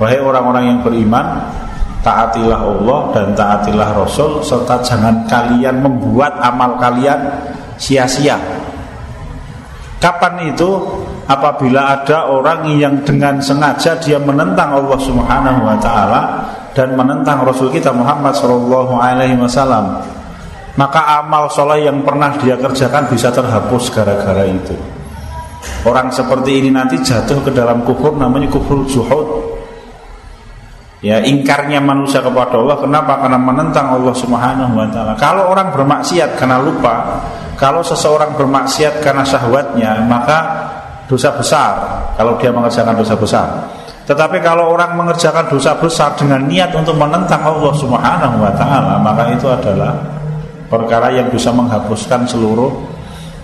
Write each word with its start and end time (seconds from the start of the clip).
Wahai 0.00 0.16
orang-orang 0.16 0.64
yang 0.64 0.78
beriman, 0.80 1.44
taatilah 2.00 2.64
Allah 2.64 3.00
dan 3.12 3.26
taatilah 3.36 3.88
Rasul 3.92 4.40
serta 4.40 4.80
jangan 4.80 5.28
kalian 5.28 5.84
membuat 5.84 6.40
amal 6.40 6.80
kalian 6.80 7.20
sia-sia. 7.76 8.40
Kapan 10.00 10.56
itu? 10.56 10.70
Apabila 11.30 11.94
ada 11.94 12.26
orang 12.26 12.66
yang 12.74 13.06
dengan 13.06 13.38
sengaja 13.38 13.94
dia 14.02 14.18
menentang 14.18 14.74
Allah 14.74 14.98
Subhanahu 14.98 15.62
wa 15.62 15.78
taala 15.78 16.42
dan 16.74 16.98
menentang 16.98 17.46
Rasul 17.46 17.70
kita 17.70 17.94
Muhammad 17.94 18.34
sallallahu 18.34 18.98
alaihi 18.98 19.38
wasallam, 19.38 20.02
maka 20.74 21.22
amal 21.22 21.46
soleh 21.46 21.86
yang 21.86 22.02
pernah 22.02 22.34
dia 22.34 22.58
kerjakan 22.58 23.06
bisa 23.06 23.30
terhapus 23.30 23.94
gara-gara 23.94 24.42
itu. 24.42 24.74
Orang 25.86 26.10
seperti 26.10 26.64
ini 26.64 26.74
nanti 26.74 26.98
jatuh 26.98 27.46
ke 27.46 27.54
dalam 27.54 27.86
kufur 27.86 28.16
namanya 28.18 28.50
kufur 28.50 28.82
zuhud 28.90 29.39
Ya 31.00 31.16
ingkarnya 31.24 31.80
manusia 31.80 32.20
kepada 32.20 32.60
Allah 32.60 32.76
Kenapa? 32.76 33.24
Karena 33.24 33.40
menentang 33.40 33.96
Allah 33.96 34.12
subhanahu 34.12 34.76
wa 34.76 34.84
ta'ala. 34.92 35.16
Kalau 35.16 35.48
orang 35.48 35.72
bermaksiat 35.72 36.36
karena 36.36 36.60
lupa 36.60 37.24
Kalau 37.56 37.80
seseorang 37.80 38.36
bermaksiat 38.36 39.00
karena 39.00 39.24
syahwatnya 39.24 40.04
Maka 40.04 40.38
dosa 41.08 41.32
besar. 41.32 41.72
Kalau 42.20 42.36
dia 42.36 42.52
mengerjakan 42.52 42.94
dosa 43.00 43.16
besar. 43.16 43.48
Tetapi 44.04 44.44
kalau 44.44 44.76
orang 44.76 45.00
mengerjakan 45.00 45.48
dosa 45.48 45.72
besar 45.80 46.12
Dengan 46.20 46.44
niat 46.44 46.68
untuk 46.76 47.00
menentang 47.00 47.48
Allah 47.48 47.72
subhanahu 47.72 48.36
wa 48.36 48.52
ta'ala 48.52 49.00
Maka 49.00 49.32
itu 49.32 49.48
adalah 49.48 49.96
Perkara 50.68 51.08
yang 51.08 51.32
bisa 51.32 51.48
menghapuskan 51.48 52.28
seluruh 52.28 52.68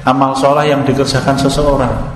Amal 0.05 0.37
sholat 0.37 0.69
yang 0.69 0.85
dikerjakan 0.85 1.41
seseorang 1.41 2.16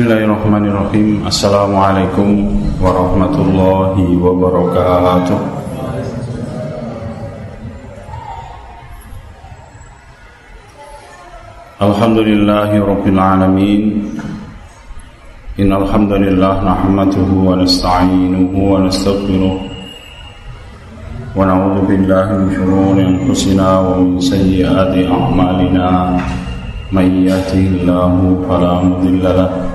Bismillahirrahmanirrahim 0.00 1.28
Assalamualaikum 1.28 2.56
warahmatullahi 2.80 4.16
wabarakatuh 4.16 5.36
Alhamdulillahi 11.84 12.80
rabbil 12.80 13.20
alamin 13.20 14.08
Innal 15.60 15.84
hamdalillah 15.84 16.64
wa 16.64 17.60
nasta'inuhu 17.60 18.56
wa 18.56 18.80
nastaghfiruh 18.80 19.56
wa 21.36 21.44
na'udzu 21.44 21.84
billahi 21.84 22.48
min 22.48 22.48
shururi 22.56 23.04
anfusina 23.04 23.84
wa 23.84 24.00
min 24.00 24.16
sayyiati 24.16 25.04
a'malina 25.04 26.16
may 26.88 27.28
yahdihillahu 27.28 28.48
fala 28.48 28.80
mudilla 28.80 29.36
lahu 29.44 29.69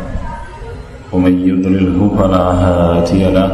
ومن 1.15 1.47
يضلله 1.47 2.11
فلا 2.19 2.45
هادي 2.63 3.23
له. 3.31 3.51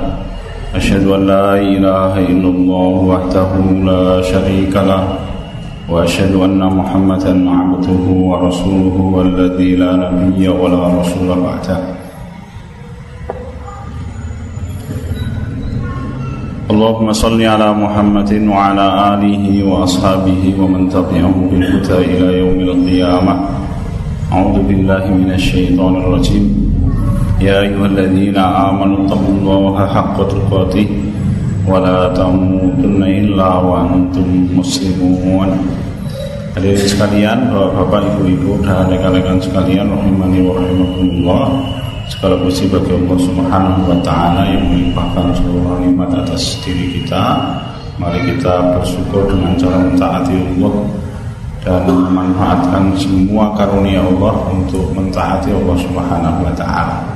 أشهد 0.76 1.06
أن 1.08 1.22
لا 1.30 1.62
إله 1.62 2.14
إلا 2.32 2.50
الله 2.50 2.94
وحده 3.12 3.52
لا 3.86 4.22
شريك 4.22 4.74
له. 4.74 5.04
وأشهد 5.90 6.34
أن 6.36 6.58
محمدا 6.58 7.34
عبده 7.50 8.06
ورسوله 8.10 8.98
والذي 9.16 9.76
لا 9.76 9.92
نبي 9.94 10.48
ولا 10.48 10.88
رسول 11.00 11.30
بعده. 11.46 11.80
اللهم 16.72 17.12
صل 17.12 17.42
على 17.44 17.74
محمد 17.74 18.32
وعلى 18.48 18.88
آله 19.14 19.46
وأصحابه 19.68 20.56
ومن 20.60 20.90
تبعه 20.90 21.36
بالهدى 21.52 21.98
إلى 22.16 22.28
يوم 22.40 22.60
القيامة. 22.60 23.34
أعوذ 24.32 24.58
بالله 24.64 25.04
من 25.12 25.30
الشيطان 25.36 25.96
الرجيم. 25.96 26.71
يا 27.41 27.61
أيها 27.61 27.87
الذين 27.87 28.37
آمنوا 28.37 29.07
اتقوا 29.07 29.35
الله 29.39 29.77
حق 29.87 30.17
تقاته 30.29 30.89
ولا 31.69 32.09
تموتن 32.17 33.03
إلا 33.03 33.51
وأنتم 33.55 34.29
مسلمون 34.57 35.51
Hadirin 36.57 36.89
sekalian, 36.89 37.53
bapak-bapak, 37.53 38.17
ibu-ibu 38.17 38.57
dan 38.65 38.89
rekan-rekan 38.89 39.37
sekalian 39.45 39.93
rahimani 39.93 40.41
wa 40.41 40.57
rahimakumullah. 40.57 41.47
Segala 42.09 42.41
puji 42.41 42.73
bagi 42.73 42.97
Allah 42.97 43.19
Subhanahu 43.21 43.81
wa 43.85 44.01
taala 44.01 44.49
yang 44.49 44.65
melimpahkan 44.65 45.37
seluruh 45.37 45.77
nikmat 45.85 46.17
atas 46.17 46.57
diri 46.65 46.97
kita. 46.97 47.45
Mari 48.01 48.25
kita 48.25 48.73
bersyukur 48.73 49.29
dengan 49.29 49.53
cara 49.61 49.85
mentaati 49.85 50.33
Allah 50.33 50.75
dan 51.61 51.85
memanfaatkan 51.85 52.85
semua 53.05 53.53
karunia 53.53 54.01
Allah 54.01 54.49
untuk 54.49 54.97
mentaati 54.97 55.53
Allah 55.53 55.77
Subhanahu 55.77 56.41
wa 56.41 56.53
taala. 56.57 57.10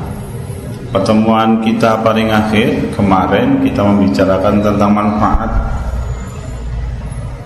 Pertemuan 0.94 1.62
kita 1.66 2.01
paling 2.06 2.29
akhir 2.29 2.94
kemarin 2.94 3.62
kita 3.66 3.81
membicarakan 3.81 4.62
tentang 4.62 4.91
manfaat 4.94 5.51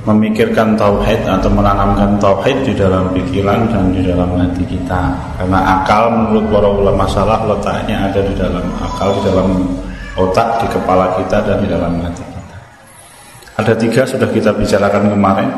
memikirkan 0.10 0.74
tauhid 0.74 1.22
atau 1.28 1.50
menanamkan 1.54 2.18
tauhid 2.18 2.66
di 2.66 2.74
dalam 2.74 3.14
pikiran 3.14 3.70
dan 3.70 3.94
di 3.94 4.02
dalam 4.02 4.34
hati 4.40 4.66
kita. 4.66 5.14
Karena 5.38 5.60
akal 5.82 6.10
menurut 6.10 6.46
para 6.50 6.70
ulama 6.72 7.06
masalah 7.06 7.46
letaknya 7.46 8.10
ada 8.10 8.22
di 8.26 8.34
dalam 8.34 8.66
akal, 8.82 9.14
di 9.20 9.22
dalam 9.30 9.50
otak, 10.18 10.66
di 10.66 10.68
kepala 10.74 11.14
kita 11.22 11.38
dan 11.46 11.58
di 11.62 11.68
dalam 11.70 11.94
hati 12.02 12.24
kita. 12.26 12.58
Ada 13.62 13.74
tiga 13.78 14.02
sudah 14.08 14.30
kita 14.32 14.56
bicarakan 14.56 15.14
kemarin. 15.14 15.50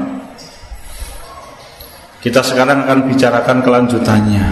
Kita 2.22 2.42
sekarang 2.44 2.86
akan 2.86 3.00
bicarakan 3.10 3.58
kelanjutannya. 3.66 4.48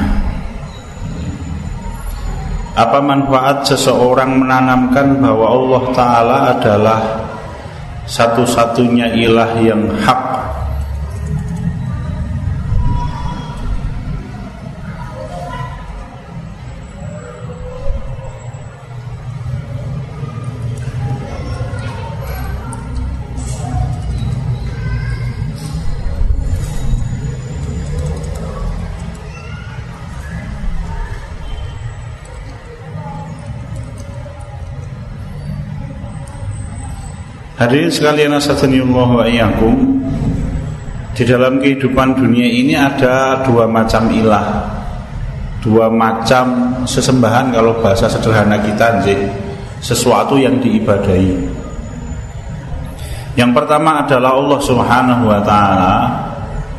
Apa 2.80 3.04
manfaat 3.04 3.68
seseorang 3.68 4.40
menanamkan 4.40 5.20
bahwa 5.20 5.52
Allah 5.52 5.84
Ta'ala 5.92 6.38
adalah 6.56 7.00
satu-satunya 8.08 9.20
ilah 9.20 9.52
yang 9.60 9.84
hak 10.00 10.39
Hadirin 37.60 37.92
sekalian 37.92 38.32
Allah 38.32 39.10
wa 39.12 39.26
iyyakum. 39.28 40.00
Di 41.12 41.28
dalam 41.28 41.60
kehidupan 41.60 42.16
dunia 42.16 42.48
ini 42.48 42.72
ada 42.72 43.44
dua 43.44 43.68
macam 43.68 44.08
ilah. 44.08 44.64
Dua 45.60 45.92
macam 45.92 46.72
sesembahan 46.88 47.52
kalau 47.52 47.76
bahasa 47.84 48.08
sederhana 48.08 48.56
kita 48.64 49.04
nggih, 49.04 49.28
sesuatu 49.84 50.40
yang 50.40 50.56
diibadahi. 50.64 51.36
Yang 53.36 53.52
pertama 53.52 54.08
adalah 54.08 54.40
Allah 54.40 54.60
Subhanahu 54.64 55.24
wa 55.28 55.44
taala 55.44 55.96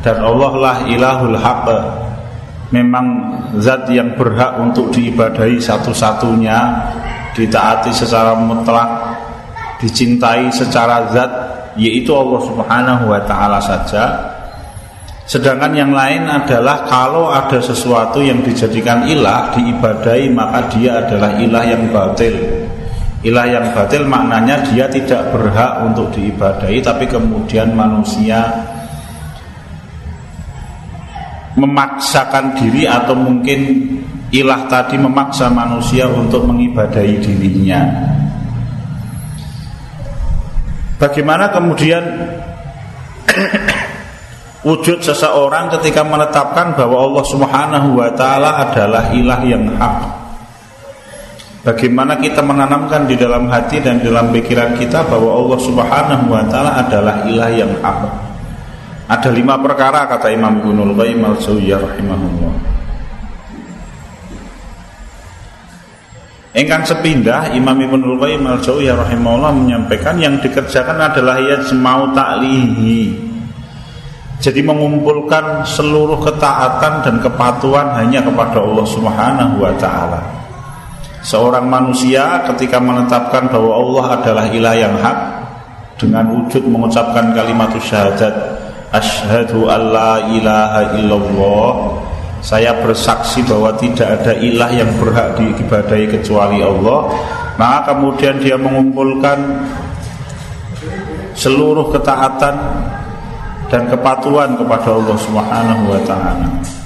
dan 0.01 0.17
Allah 0.17 0.51
lah 0.57 0.77
ilahul 0.89 1.37
haq. 1.37 1.67
Memang 2.73 3.05
zat 3.61 3.85
yang 3.93 4.17
berhak 4.17 4.57
untuk 4.57 4.89
diibadahi 4.89 5.61
satu-satunya, 5.61 6.57
ditaati 7.37 7.93
secara 7.93 8.33
mutlak 8.33 9.00
dicintai 9.81 10.53
secara 10.53 11.09
zat 11.09 11.31
yaitu 11.75 12.13
Allah 12.13 12.41
Subhanahu 12.45 13.03
wa 13.09 13.21
taala 13.25 13.57
saja. 13.57 14.31
Sedangkan 15.25 15.71
yang 15.71 15.95
lain 15.95 16.27
adalah 16.27 16.83
kalau 16.85 17.31
ada 17.31 17.57
sesuatu 17.57 18.19
yang 18.19 18.43
dijadikan 18.43 19.07
ilah 19.07 19.49
diibadai 19.55 20.27
maka 20.29 20.67
dia 20.69 21.01
adalah 21.01 21.39
ilah 21.39 21.63
yang 21.65 21.89
batil. 21.89 22.35
Ilah 23.21 23.45
yang 23.47 23.65
batil 23.71 24.05
maknanya 24.05 24.65
dia 24.69 24.89
tidak 24.91 25.29
berhak 25.31 25.87
untuk 25.87 26.11
diibadai 26.13 26.81
tapi 26.83 27.05
kemudian 27.07 27.71
manusia 27.71 28.43
memaksakan 31.55 32.57
diri 32.57 32.87
atau 32.87 33.15
mungkin 33.15 33.87
ilah 34.31 34.67
tadi 34.67 34.95
memaksa 34.95 35.51
manusia 35.51 36.07
untuk 36.11 36.43
mengibadai 36.47 37.19
dirinya. 37.19 37.81
Bagaimana 41.01 41.49
kemudian 41.49 42.05
wujud 44.69 45.01
seseorang 45.01 45.73
ketika 45.73 46.05
menetapkan 46.05 46.77
bahwa 46.77 47.09
Allah 47.09 47.25
Subhanahu 47.25 47.97
wa 47.97 48.13
taala 48.13 48.69
adalah 48.69 49.09
ilah 49.09 49.41
yang 49.41 49.65
hak. 49.81 49.97
Bagaimana 51.65 52.21
kita 52.21 52.45
menanamkan 52.45 53.09
di 53.09 53.17
dalam 53.17 53.49
hati 53.49 53.81
dan 53.81 53.97
di 53.97 54.13
dalam 54.13 54.29
pikiran 54.29 54.77
kita 54.77 55.01
bahwa 55.09 55.41
Allah 55.41 55.59
Subhanahu 55.65 56.25
wa 56.29 56.45
taala 56.45 56.77
adalah 56.85 57.25
ilah 57.25 57.49
yang 57.49 57.73
hak. 57.81 57.99
Ada 59.09 59.33
lima 59.33 59.57
perkara 59.57 60.05
kata 60.05 60.29
Imam 60.29 60.61
Ibnul 60.61 60.93
Qayyim 60.93 61.25
al-Jauziyah 61.25 61.81
rahimahullah. 61.81 62.70
Engkang 66.51 66.83
sepindah 66.83 67.55
Imam 67.55 67.79
Ibnu 67.79 68.19
Qayyim 68.19 68.43
al-Jauziyah 68.43 69.07
rahimahullah 69.07 69.55
menyampaikan 69.55 70.19
yang 70.19 70.35
dikerjakan 70.43 70.99
adalah 70.99 71.39
ya 71.39 71.63
semau 71.63 72.11
taklihi. 72.11 73.31
Jadi 74.43 74.59
mengumpulkan 74.59 75.63
seluruh 75.63 76.19
ketaatan 76.19 77.07
dan 77.07 77.15
kepatuhan 77.23 77.95
hanya 77.95 78.19
kepada 78.19 78.59
Allah 78.59 78.83
Subhanahu 78.83 79.63
wa 79.63 79.71
taala. 79.79 80.19
Seorang 81.23 81.71
manusia 81.71 82.43
ketika 82.51 82.83
menetapkan 82.83 83.47
bahwa 83.47 83.71
Allah 83.77 84.05
adalah 84.19 84.45
ilah 84.51 84.75
yang 84.75 84.97
hak 84.99 85.19
dengan 86.01 86.35
wujud 86.35 86.67
mengucapkan 86.67 87.31
kalimat 87.31 87.71
syahadat 87.79 88.33
asyhadu 88.91 89.71
alla 89.71 90.33
ilaha 90.33 90.99
illallah 90.99 91.71
saya 92.41 92.73
bersaksi 92.81 93.45
bahwa 93.45 93.71
tidak 93.77 94.21
ada 94.21 94.33
ilah 94.37 94.69
yang 94.73 94.89
berhak 94.97 95.37
diibadahi 95.37 96.09
kecuali 96.19 96.59
Allah. 96.59 97.13
Maka 97.61 97.93
kemudian 97.93 98.41
dia 98.41 98.57
mengumpulkan 98.57 99.37
seluruh 101.37 101.93
ketaatan 101.93 102.55
dan 103.69 103.87
kepatuhan 103.87 104.57
kepada 104.57 104.89
Allah 104.91 105.17
Subhanahu 105.21 105.83
wa 105.93 106.01
taala 106.03 106.80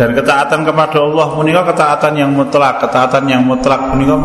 Dan 0.00 0.16
ketaatan 0.16 0.64
kepada 0.64 0.96
Allah 0.96 1.28
punika 1.28 1.60
ketaatan 1.60 2.16
yang 2.16 2.32
mutlak, 2.32 2.80
ketaatan 2.80 3.20
yang 3.28 3.44
mutlak 3.44 3.92
punika 3.92 4.16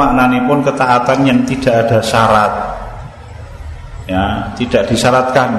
pun 0.47 0.63
ketaatan 0.63 1.27
yang 1.27 1.43
tidak 1.43 1.83
ada 1.83 1.99
syarat. 1.99 2.51
Ya, 4.07 4.55
tidak 4.55 4.87
disyaratkan. 4.87 5.51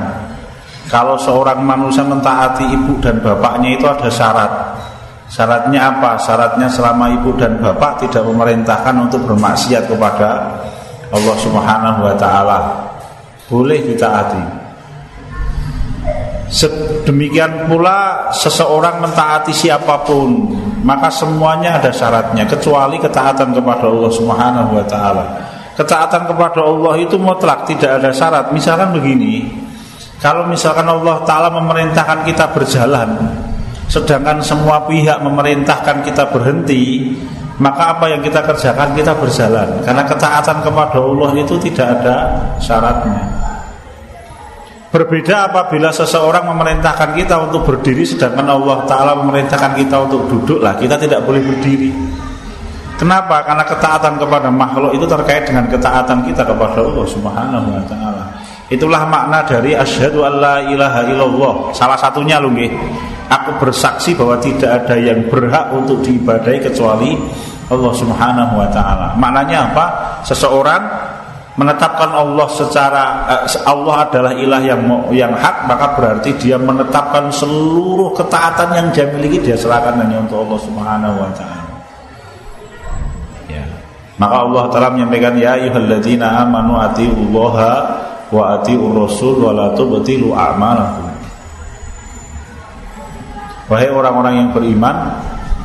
Kalau 0.88 1.20
seorang 1.20 1.60
manusia 1.60 2.00
mentaati 2.00 2.64
ibu 2.64 2.96
dan 2.96 3.20
bapaknya 3.20 3.76
itu 3.76 3.84
ada 3.84 4.08
syarat. 4.08 4.52
Syaratnya 5.28 5.84
apa? 5.84 6.16
Syaratnya 6.16 6.72
selama 6.72 7.12
ibu 7.12 7.36
dan 7.36 7.60
bapak 7.60 8.08
tidak 8.08 8.24
memerintahkan 8.24 8.96
untuk 8.96 9.20
bermaksiat 9.28 9.84
kepada 9.84 10.48
Allah 11.12 11.36
Subhanahu 11.44 12.00
wa 12.08 12.16
taala. 12.16 12.58
Boleh 13.52 13.84
ditaati. 13.84 14.65
Sedemikian 16.46 17.66
pula 17.66 18.30
seseorang 18.30 19.02
mentaati 19.02 19.50
siapa 19.50 20.06
pun 20.06 20.46
Maka 20.86 21.10
semuanya 21.10 21.82
ada 21.82 21.90
syaratnya 21.90 22.46
Kecuali 22.46 23.02
ketaatan 23.02 23.50
kepada 23.50 23.90
Allah 23.90 24.12
Subhanahu 24.14 24.78
wa 24.78 24.86
ta'ala. 24.86 25.24
Ketaatan 25.74 26.30
kepada 26.30 26.62
Allah 26.62 26.94
itu 27.02 27.18
mutlak 27.18 27.66
Tidak 27.66 27.98
ada 27.98 28.14
syarat. 28.14 28.54
Misalkan 28.54 28.94
begini 28.94 29.42
Kalau 30.22 30.46
misalkan 30.46 30.86
Allah 30.86 31.26
Ta'ala 31.26 31.50
memerintahkan 31.50 32.22
kita 32.22 32.54
berjalan 32.54 33.10
Sedangkan 33.90 34.38
semua 34.38 34.86
pihak 34.86 35.18
memerintahkan 35.26 36.06
kita 36.06 36.30
berhenti 36.30 37.10
Maka 37.58 37.98
apa 37.98 38.06
yang 38.12 38.20
kita 38.20 38.44
kerjakan? 38.44 38.92
Kita 38.92 39.16
berjalan. 39.16 39.80
Karena 39.80 40.04
ketaatan 40.04 40.60
kepada 40.60 41.00
Allah 41.00 41.30
itu 41.40 41.56
tidak 41.56 41.88
ada 42.00 42.16
syaratnya 42.60 43.45
Berbeda 44.96 45.52
apabila 45.52 45.92
seseorang 45.92 46.48
memerintahkan 46.48 47.12
kita 47.12 47.36
untuk 47.36 47.68
berdiri 47.68 48.00
sedangkan 48.08 48.48
Allah 48.48 48.88
Ta'ala 48.88 49.12
memerintahkan 49.20 49.76
kita 49.76 50.08
untuk 50.08 50.24
duduk 50.24 50.64
lah 50.64 50.72
Kita 50.80 50.96
tidak 50.96 51.20
boleh 51.20 51.44
berdiri 51.44 51.92
Kenapa? 52.96 53.44
Karena 53.44 53.60
ketaatan 53.60 54.16
kepada 54.16 54.48
makhluk 54.48 54.96
itu 54.96 55.04
terkait 55.04 55.44
dengan 55.44 55.68
ketaatan 55.68 56.24
kita 56.24 56.48
kepada 56.48 56.80
Allah 56.80 57.04
Subhanahu 57.04 57.68
wa 57.68 57.84
taala. 57.84 58.24
Itulah 58.72 59.04
makna 59.04 59.44
dari 59.44 59.76
asyhadu 59.76 60.24
alla 60.24 60.64
ilaha 60.64 61.04
illallah. 61.04 61.76
Salah 61.76 62.00
satunya 62.00 62.40
loh 62.40 62.48
nggih. 62.56 62.72
Aku 63.28 63.60
bersaksi 63.60 64.16
bahwa 64.16 64.40
tidak 64.40 64.80
ada 64.80 64.96
yang 64.96 65.28
berhak 65.28 65.76
untuk 65.76 66.00
diibadahi 66.00 66.72
kecuali 66.72 67.20
Allah 67.68 67.92
Subhanahu 67.92 68.54
wa 68.64 68.68
taala. 68.72 69.12
Maknanya 69.20 69.76
apa? 69.76 69.86
Seseorang 70.24 70.82
menetapkan 71.56 72.12
Allah 72.12 72.48
secara 72.52 73.04
eh, 73.32 73.64
Allah 73.64 74.04
adalah 74.04 74.32
ilah 74.36 74.60
yang 74.60 74.80
yang 75.10 75.32
hak 75.32 75.64
maka 75.64 75.96
berarti 75.96 76.36
dia 76.36 76.60
menetapkan 76.60 77.32
seluruh 77.32 78.12
ketaatan 78.12 78.76
yang 78.76 78.86
dia 78.92 79.08
miliki 79.08 79.40
dia 79.40 79.56
serahkan 79.56 79.96
hanya 79.96 80.20
untuk 80.20 80.44
Allah 80.44 80.60
Subhanahu 80.60 81.16
wa 81.16 81.30
taala. 81.32 81.74
Ya. 83.48 83.64
Maka 84.20 84.36
Allah 84.44 84.64
telah 84.68 84.88
menyampaikan 84.92 85.34
ya 85.40 85.56
ayyuhalladzina 85.56 86.44
amanu 86.44 86.76
atiullaha 86.76 87.72
wa 88.28 88.60
atiur 88.60 88.92
rasul 88.92 89.40
wa 89.40 89.56
la 89.56 89.72
tubtilu 89.72 90.36
a'malakum. 90.36 91.08
Wahai 93.66 93.90
orang-orang 93.90 94.34
yang 94.46 94.48
beriman, 94.54 95.18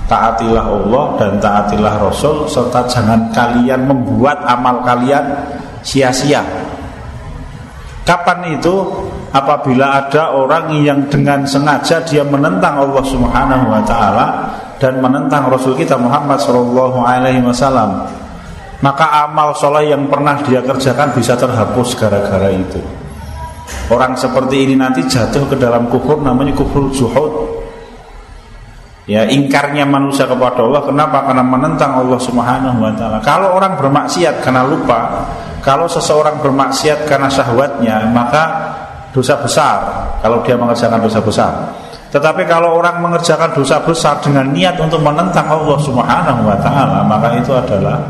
taatilah 0.09 0.65
Allah 0.65 1.05
dan 1.21 1.31
taatilah 1.37 2.01
Rasul 2.01 2.49
serta 2.49 2.89
jangan 2.89 3.29
kalian 3.29 3.85
membuat 3.85 4.41
amal 4.41 4.81
kalian 4.81 5.21
sia-sia. 5.85 6.41
Kapan 8.05 8.57
itu? 8.57 8.75
Apabila 9.31 9.95
ada 9.95 10.35
orang 10.35 10.75
yang 10.83 11.07
dengan 11.07 11.47
sengaja 11.47 12.03
dia 12.03 12.19
menentang 12.19 12.83
Allah 12.83 12.99
Subhanahu 12.99 13.71
wa 13.71 13.79
taala 13.87 14.27
dan 14.75 14.99
menentang 14.99 15.47
Rasul 15.47 15.71
kita 15.79 15.95
Muhammad 15.95 16.35
sallallahu 16.35 16.99
alaihi 16.99 17.39
wasallam. 17.39 18.11
Maka 18.83 19.23
amal 19.23 19.55
soleh 19.55 19.93
yang 19.93 20.11
pernah 20.11 20.35
dia 20.43 20.59
kerjakan 20.59 21.15
bisa 21.15 21.39
terhapus 21.39 21.95
gara-gara 21.95 22.51
itu. 22.51 22.81
Orang 23.87 24.19
seperti 24.19 24.67
ini 24.67 24.75
nanti 24.75 24.99
jatuh 25.07 25.47
ke 25.47 25.55
dalam 25.55 25.87
kufur 25.87 26.19
namanya 26.19 26.51
kufur 26.51 26.91
zuhud 26.91 27.61
ya 29.09 29.25
ingkarnya 29.25 29.83
manusia 29.83 30.29
kepada 30.29 30.61
Allah 30.61 30.85
kenapa 30.85 31.25
karena 31.25 31.43
menentang 31.43 31.99
Allah 31.99 32.19
Subhanahu 32.21 32.77
wa 32.79 32.93
taala 32.93 33.17
kalau 33.19 33.57
orang 33.57 33.73
bermaksiat 33.75 34.45
karena 34.45 34.61
lupa 34.63 35.25
kalau 35.61 35.85
seseorang 35.85 36.41
bermaksiat 36.41 37.05
karena 37.05 37.29
syahwatnya, 37.29 38.09
maka 38.09 38.43
dosa 39.13 39.37
besar 39.37 39.77
kalau 40.25 40.41
dia 40.41 40.57
mengerjakan 40.57 40.99
dosa 41.01 41.19
besar. 41.21 41.53
Tetapi 42.11 42.43
kalau 42.43 42.75
orang 42.75 42.99
mengerjakan 42.99 43.55
dosa 43.55 43.79
besar 43.79 44.19
dengan 44.19 44.51
niat 44.51 44.75
untuk 44.81 44.99
menentang 44.99 45.47
Allah 45.47 45.79
Subhanahu 45.79 46.41
wa 46.43 46.57
taala, 46.59 47.07
maka 47.07 47.39
itu 47.39 47.55
adalah 47.55 48.03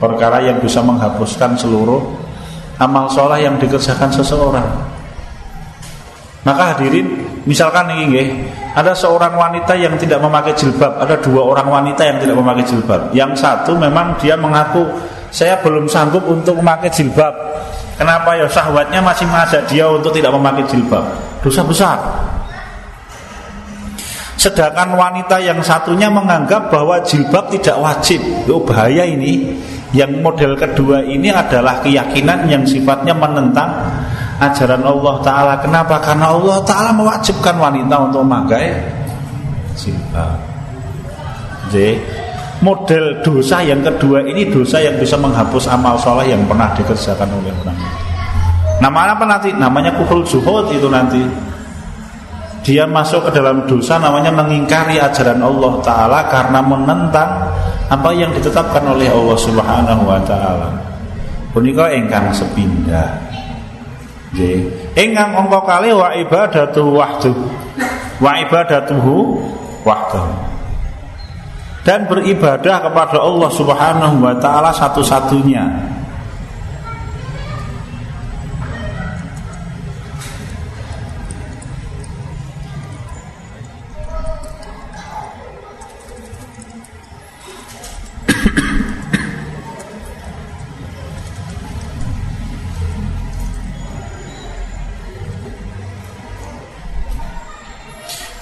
perkara 0.00 0.40
yang 0.40 0.56
bisa 0.62 0.80
menghapuskan 0.80 1.52
seluruh 1.58 2.00
amal 2.80 3.10
soleh 3.12 3.44
yang 3.44 3.60
dikerjakan 3.60 4.08
seseorang. 4.08 4.64
Maka 6.46 6.78
hadirin, 6.78 7.26
misalkan 7.42 7.90
ini 7.92 8.46
ada 8.72 8.94
seorang 8.94 9.34
wanita 9.34 9.74
yang 9.74 9.98
tidak 9.98 10.22
memakai 10.22 10.54
jilbab, 10.54 10.94
ada 11.02 11.18
dua 11.18 11.42
orang 11.42 11.66
wanita 11.66 12.06
yang 12.06 12.22
tidak 12.22 12.38
memakai 12.38 12.62
jilbab. 12.62 13.10
Yang 13.10 13.42
satu 13.42 13.74
memang 13.74 14.14
dia 14.22 14.38
mengaku 14.38 14.86
saya 15.30 15.58
belum 15.60 15.86
sanggup 15.90 16.22
untuk 16.26 16.58
memakai 16.58 16.90
jilbab. 16.92 17.34
Kenapa 17.96 18.36
ya 18.36 18.44
syahwatnya 18.44 19.00
masih 19.00 19.24
mengajak 19.24 19.62
dia 19.68 19.88
untuk 19.88 20.12
tidak 20.12 20.32
memakai 20.36 20.64
jilbab? 20.68 21.04
Dosa 21.40 21.62
besar. 21.64 21.98
Sedangkan 24.36 24.92
wanita 24.94 25.40
yang 25.40 25.58
satunya 25.64 26.12
menganggap 26.12 26.68
bahwa 26.68 27.00
jilbab 27.02 27.48
tidak 27.48 27.76
wajib. 27.80 28.20
Oh 28.52 28.60
bahaya 28.62 29.02
ini. 29.08 29.56
Yang 29.94 30.18
model 30.18 30.52
kedua 30.58 30.98
ini 31.06 31.30
adalah 31.30 31.80
keyakinan 31.80 32.50
yang 32.50 32.66
sifatnya 32.66 33.16
menentang 33.16 33.70
ajaran 34.42 34.82
Allah 34.84 35.14
Ta'ala 35.24 35.54
Kenapa? 35.62 36.02
Karena 36.02 36.34
Allah 36.34 36.58
Ta'ala 36.66 36.90
mewajibkan 36.92 37.56
wanita 37.56 37.94
untuk 38.10 38.26
memakai 38.26 38.76
jilbab 39.78 40.36
Jadi 41.72 41.96
model 42.64 43.20
dosa 43.20 43.60
yang 43.60 43.84
kedua 43.84 44.24
ini 44.24 44.48
dosa 44.48 44.80
yang 44.80 44.96
bisa 44.96 45.18
menghapus 45.20 45.68
amal 45.68 46.00
soleh 46.00 46.32
yang 46.32 46.40
pernah 46.48 46.72
dikerjakan 46.72 47.28
oleh 47.28 47.52
orang. 47.64 47.78
Namanya 48.80 49.16
apa 49.16 49.24
nanti? 49.24 49.48
Namanya 49.56 49.92
kufur 49.96 50.24
zuhud 50.24 50.72
itu 50.72 50.88
nanti. 50.88 51.20
Dia 52.66 52.82
masuk 52.82 53.30
ke 53.30 53.38
dalam 53.38 53.62
dosa 53.70 53.94
namanya 54.02 54.34
mengingkari 54.34 54.98
ajaran 54.98 55.38
Allah 55.38 55.72
Ta'ala 55.86 56.18
karena 56.26 56.58
menentang 56.58 57.46
apa 57.86 58.10
yang 58.10 58.34
ditetapkan 58.34 58.82
oleh 58.90 59.06
Allah 59.06 59.38
Subhanahu 59.38 60.02
Wa 60.02 60.20
Ta'ala. 60.26 60.68
Punika 61.54 61.88
engkang 61.94 62.34
sepindah. 62.34 63.22
Engkang 64.98 65.30
ongko 65.38 65.62
kali 65.62 65.94
wa 65.94 66.10
ibadatu 66.18 66.90
wahdu. 66.90 67.32
Wa 68.18 68.42
ibadatuhu 68.42 69.14
wahdu 69.86 70.55
dan 71.86 72.10
beribadah 72.10 72.90
kepada 72.90 73.22
Allah 73.22 73.50
Subhanahu 73.54 74.18
wa 74.18 74.34
taala 74.42 74.74
satu-satunya. 74.74 75.94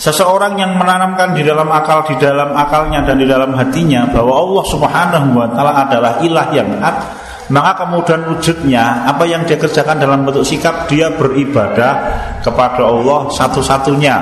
Seseorang 0.05 0.61
yang 0.61 0.77
menanamkan 0.77 1.33
di 1.33 1.41
dalam 1.41 1.65
akal, 1.73 2.05
di 2.05 2.13
dalam 2.21 2.53
akalnya 2.53 3.01
dan 3.09 3.17
di 3.17 3.25
dalam 3.25 3.57
hatinya 3.57 4.05
bahwa 4.13 4.37
Allah 4.37 4.65
Subhanahu 4.69 5.29
wa 5.33 5.49
taala 5.49 5.73
adalah 5.89 6.21
ilah 6.21 6.53
yang 6.53 6.69
hak, 6.77 6.97
maka 7.49 7.89
kemudian 7.89 8.21
wujudnya 8.29 9.09
apa 9.09 9.25
yang 9.25 9.49
dia 9.49 9.57
kerjakan 9.57 9.97
dalam 9.97 10.29
bentuk 10.29 10.45
sikap 10.45 10.85
dia 10.93 11.09
beribadah 11.09 12.21
kepada 12.45 12.85
Allah 12.85 13.33
satu-satunya. 13.33 14.17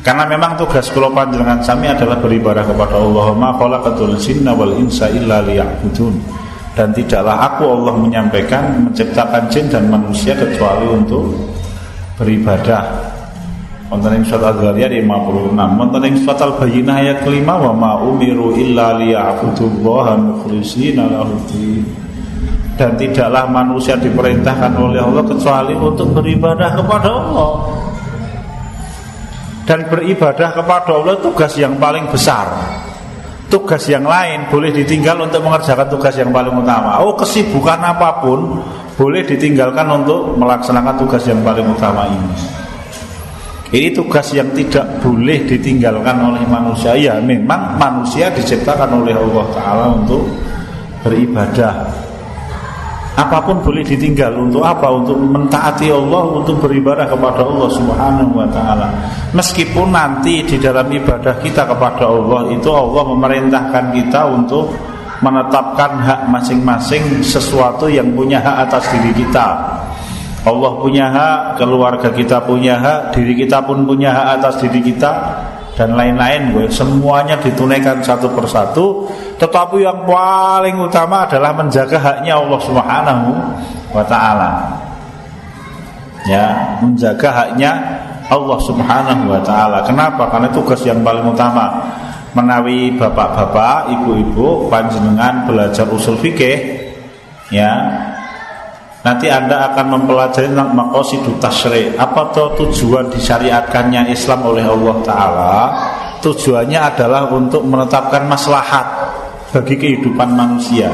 Karena 0.00 0.24
memang 0.24 0.56
tugas 0.56 0.88
kula 0.88 1.12
panjenengan 1.12 1.60
sami 1.60 1.92
adalah 1.92 2.16
beribadah 2.16 2.64
kepada 2.64 2.96
Allah. 2.96 3.36
Ma 3.36 3.52
jinna 4.16 4.56
wal 4.56 4.72
insa 4.80 5.12
illa 5.12 5.44
liya'budun. 5.44 6.16
Dan 6.72 6.96
tidaklah 6.96 7.36
aku 7.44 7.68
Allah 7.68 7.92
menyampaikan 7.92 8.88
menciptakan 8.88 9.52
jin 9.52 9.68
dan 9.68 9.92
manusia 9.92 10.32
kecuali 10.32 10.88
untuk 10.88 11.28
beribadah 12.16 13.19
Wonten 13.90 14.22
ing 14.22 14.24
surat 14.30 14.54
Al-Zariyat 14.54 15.02
56. 15.02 15.50
Wonten 15.58 16.02
ing 16.06 16.14
surat 16.22 16.38
Al-Bayyinah 16.38 16.94
ayat 16.94 17.18
kelima 17.26 17.58
wa 17.58 17.74
ma 17.74 17.92
umiru 17.98 18.54
illa 18.54 18.94
liya'budullaha 18.94 20.14
mukhlishina 20.14 21.10
lahu 21.10 21.34
Dan 22.78 22.94
tidaklah 22.94 23.50
manusia 23.50 23.98
diperintahkan 23.98 24.78
oleh 24.78 25.02
Allah 25.02 25.26
kecuali 25.26 25.74
untuk 25.74 26.14
beribadah 26.14 26.70
kepada 26.78 27.08
Allah. 27.10 27.50
Dan 29.66 29.90
beribadah 29.90 30.54
kepada 30.54 30.90
Allah 30.94 31.18
tugas 31.18 31.58
yang 31.58 31.74
paling 31.74 32.06
besar. 32.14 32.46
Tugas 33.50 33.90
yang 33.90 34.06
lain 34.06 34.46
boleh 34.54 34.70
ditinggal 34.70 35.18
untuk 35.18 35.42
mengerjakan 35.42 35.90
tugas 35.90 36.14
yang 36.14 36.30
paling 36.30 36.54
utama. 36.54 37.02
Oh, 37.02 37.18
kesibukan 37.18 37.82
apa 37.82 38.22
pun 38.22 38.62
boleh 38.94 39.26
ditinggalkan 39.26 39.90
untuk 39.90 40.38
melaksanakan 40.38 40.94
tugas 40.94 41.26
yang 41.26 41.42
paling 41.42 41.66
utama 41.66 42.06
ini. 42.06 42.59
Ini 43.70 43.94
tugas 43.94 44.34
yang 44.34 44.50
tidak 44.50 44.98
boleh 44.98 45.46
ditinggalkan 45.46 46.18
oleh 46.26 46.42
manusia. 46.50 46.98
Ya 46.98 47.22
memang 47.22 47.78
manusia 47.78 48.26
diciptakan 48.34 48.98
oleh 48.98 49.14
Allah 49.14 49.46
Ta'ala 49.54 49.84
untuk 49.94 50.26
beribadah. 51.06 51.86
Apa 53.20 53.36
pun 53.44 53.60
boleh 53.60 53.84
ditinggal 53.84 54.32
Untuk 54.32 54.64
apa? 54.64 54.88
Untuk 54.88 55.18
mentaati 55.20 55.92
Allah 55.92 56.40
Untuk 56.40 56.56
beribadah 56.62 57.04
kepada 57.04 57.44
Allah 57.44 57.68
Subhanahu 57.68 58.32
wa 58.32 58.48
ta'ala. 58.48 58.88
Meskipun 59.36 59.92
nanti 59.92 60.40
di 60.40 60.56
dalam 60.56 60.88
ibadah 60.88 61.36
kita 61.42 61.68
kepada 61.68 62.08
Allah 62.08 62.48
Itu 62.48 62.72
Allah 62.72 63.04
memerintahkan 63.12 63.92
kita 63.92 64.24
untuk 64.24 64.72
Menetapkan 65.20 66.00
hak 66.00 66.20
masing-masing 66.32 67.20
Sesuatu 67.20 67.92
yang 67.92 68.08
punya 68.16 68.40
hak 68.40 68.70
atas 68.70 68.88
diri 68.88 69.12
kita 69.12 69.48
Allah 70.40 70.72
punya 70.80 71.06
hak, 71.12 71.60
keluarga 71.60 72.08
kita 72.08 72.40
punya 72.40 72.80
hak, 72.80 73.12
diri 73.12 73.36
kita 73.36 73.60
pun 73.60 73.84
punya 73.84 74.08
hak 74.08 74.26
atas 74.40 74.64
diri 74.64 74.80
kita 74.80 75.12
dan 75.76 75.92
lain-lain. 75.92 76.56
Gue 76.56 76.66
semuanya 76.72 77.36
ditunaikan 77.40 78.00
satu 78.00 78.32
persatu. 78.32 79.04
Tetapi 79.36 79.84
yang 79.84 80.04
paling 80.08 80.76
utama 80.80 81.28
adalah 81.28 81.52
menjaga 81.52 81.96
haknya 82.00 82.40
Allah 82.40 82.60
Subhanahu 82.60 83.28
wa 83.92 84.04
taala. 84.04 84.52
Ya 86.24 86.76
menjaga 86.84 87.28
haknya 87.32 87.72
Allah 88.28 88.58
Subhanahu 88.64 89.24
wa 89.28 89.40
taala. 89.44 89.84
Kenapa? 89.84 90.28
Karena 90.28 90.48
tugas 90.52 90.80
yang 90.84 91.04
paling 91.04 91.24
utama. 91.24 91.84
Menawi 92.30 92.94
bapak-bapak 92.94 93.90
ibu-ibu 93.90 94.70
panjenengan 94.70 95.50
belajar 95.50 95.82
usul 95.90 96.14
fikih 96.14 96.78
ya 97.50 97.74
Nanti 99.00 99.32
Anda 99.32 99.72
akan 99.72 99.86
mempelajari 99.96 100.52
tentang 100.52 100.76
maqasidut 100.76 101.40
tasyri. 101.40 101.96
Apa 101.96 102.36
tuh 102.36 102.52
tujuan 102.60 103.08
disyariatkannya 103.08 104.12
Islam 104.12 104.44
oleh 104.44 104.64
Allah 104.68 104.96
taala? 105.00 105.56
Tujuannya 106.20 106.76
adalah 106.76 107.32
untuk 107.32 107.64
menetapkan 107.64 108.28
maslahat 108.28 108.84
bagi 109.56 109.80
kehidupan 109.80 110.36
manusia. 110.36 110.92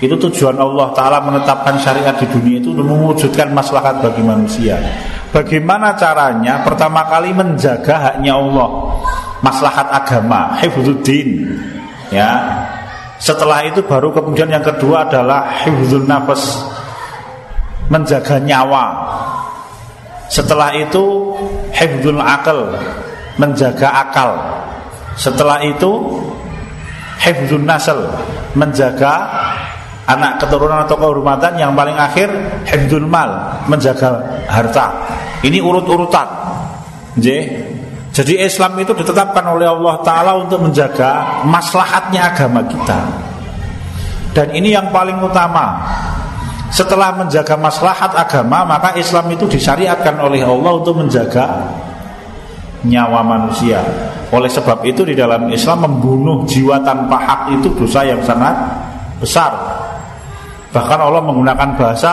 Itu 0.00 0.20
tujuan 0.20 0.56
Allah 0.60 0.92
taala 0.92 1.24
menetapkan 1.24 1.80
syariat 1.80 2.12
di 2.20 2.28
dunia 2.28 2.60
itu 2.60 2.76
untuk 2.76 2.88
mewujudkan 2.88 3.52
maslahat 3.56 4.04
bagi 4.04 4.20
manusia. 4.20 4.76
Bagaimana 5.32 5.96
caranya? 5.96 6.60
Pertama 6.60 7.08
kali 7.08 7.32
menjaga 7.32 8.12
haknya 8.12 8.36
Allah, 8.36 8.68
maslahat 9.40 9.88
agama, 9.88 10.56
hifdzuddin. 10.60 11.56
Ya. 12.12 12.64
Setelah 13.20 13.68
itu 13.68 13.84
baru 13.84 14.10
kemudian 14.16 14.48
yang 14.48 14.64
kedua 14.64 15.04
adalah 15.04 15.52
hifdzun 15.64 16.08
nafas, 16.08 16.64
menjaga 17.90 18.38
nyawa. 18.38 18.86
Setelah 20.30 20.70
itu 20.78 21.34
hifdzul 21.74 22.22
akal, 22.22 22.70
menjaga 23.36 23.90
akal. 24.06 24.30
Setelah 25.18 25.58
itu 25.66 26.22
hifdzun 27.18 27.66
nasl, 27.66 27.98
menjaga 28.54 29.26
anak 30.06 30.38
keturunan 30.38 30.86
atau 30.86 30.96
kehormatan 30.96 31.58
yang 31.58 31.74
paling 31.74 31.98
akhir 31.98 32.30
hifdzul 32.64 33.04
mal, 33.04 33.58
menjaga 33.66 34.22
harta. 34.46 34.94
Ini 35.42 35.58
urut-urutan. 35.58 36.28
Jadi 38.10 38.34
Islam 38.42 38.74
itu 38.78 38.90
ditetapkan 38.94 39.42
oleh 39.50 39.66
Allah 39.66 39.94
Ta'ala 40.02 40.32
untuk 40.38 40.66
menjaga 40.66 41.42
maslahatnya 41.46 42.34
agama 42.34 42.58
kita 42.66 42.98
Dan 44.34 44.50
ini 44.50 44.74
yang 44.74 44.90
paling 44.90 45.18
utama 45.22 45.78
setelah 46.70 47.10
menjaga 47.18 47.58
maslahat 47.58 48.14
agama 48.14 48.62
Maka 48.62 48.94
Islam 48.94 49.26
itu 49.34 49.44
disyariatkan 49.50 50.14
oleh 50.22 50.46
Allah 50.46 50.72
Untuk 50.78 51.02
menjaga 51.02 51.66
nyawa 52.86 53.26
manusia 53.26 53.82
Oleh 54.30 54.46
sebab 54.46 54.86
itu 54.86 55.02
di 55.02 55.18
dalam 55.18 55.50
Islam 55.50 55.90
Membunuh 55.90 56.46
jiwa 56.46 56.78
tanpa 56.86 57.18
hak 57.18 57.40
itu 57.58 57.74
dosa 57.74 58.06
yang 58.06 58.22
sangat 58.22 58.54
besar 59.18 59.50
Bahkan 60.70 60.98
Allah 61.02 61.22
menggunakan 61.26 61.74
bahasa 61.74 62.12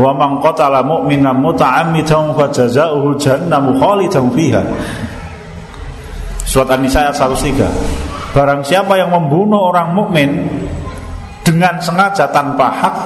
wa 0.00 0.12
man 0.16 0.40
qatala 0.40 0.80
mu'minan 0.80 1.36
muta'ammidan 1.36 2.32
fa 2.32 2.48
jazaohu 2.48 3.20
jahannamu 3.20 3.76
khalidan 3.76 4.32
fiha. 4.32 4.64
Surat 6.48 6.72
An-Nisa 6.72 7.04
ayat 7.04 7.20
103. 7.20 8.32
Barang 8.32 8.64
siapa 8.64 8.96
yang 8.96 9.12
membunuh 9.12 9.68
orang 9.68 9.92
mukmin 9.92 10.48
dengan 11.44 11.76
sengaja 11.76 12.32
tanpa 12.32 12.72
hak 12.72 12.96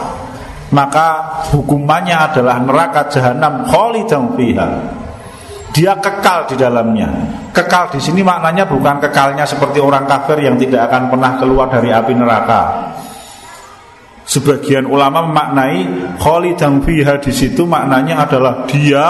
maka 0.75 1.39
hukumannya 1.55 2.19
adalah 2.19 2.59
neraka 2.59 3.07
jahanam 3.07 3.63
khalidan 3.71 4.35
fiha. 4.35 4.69
Dia 5.71 5.99
kekal 5.99 6.51
di 6.51 6.55
dalamnya. 6.59 7.11
Kekal 7.55 7.95
di 7.95 8.03
sini 8.03 8.23
maknanya 8.27 8.67
bukan 8.67 8.99
kekalnya 8.99 9.47
seperti 9.47 9.79
orang 9.79 10.07
kafir 10.07 10.43
yang 10.43 10.59
tidak 10.59 10.91
akan 10.91 11.15
pernah 11.15 11.39
keluar 11.39 11.67
dari 11.71 11.95
api 11.95 12.15
neraka. 12.15 12.63
Sebagian 14.25 14.89
ulama 14.89 15.27
memaknai 15.31 16.15
khalidan 16.19 16.83
fiha 16.83 17.21
di 17.23 17.31
situ 17.31 17.69
maknanya 17.69 18.27
adalah 18.27 18.67
dia 18.67 19.05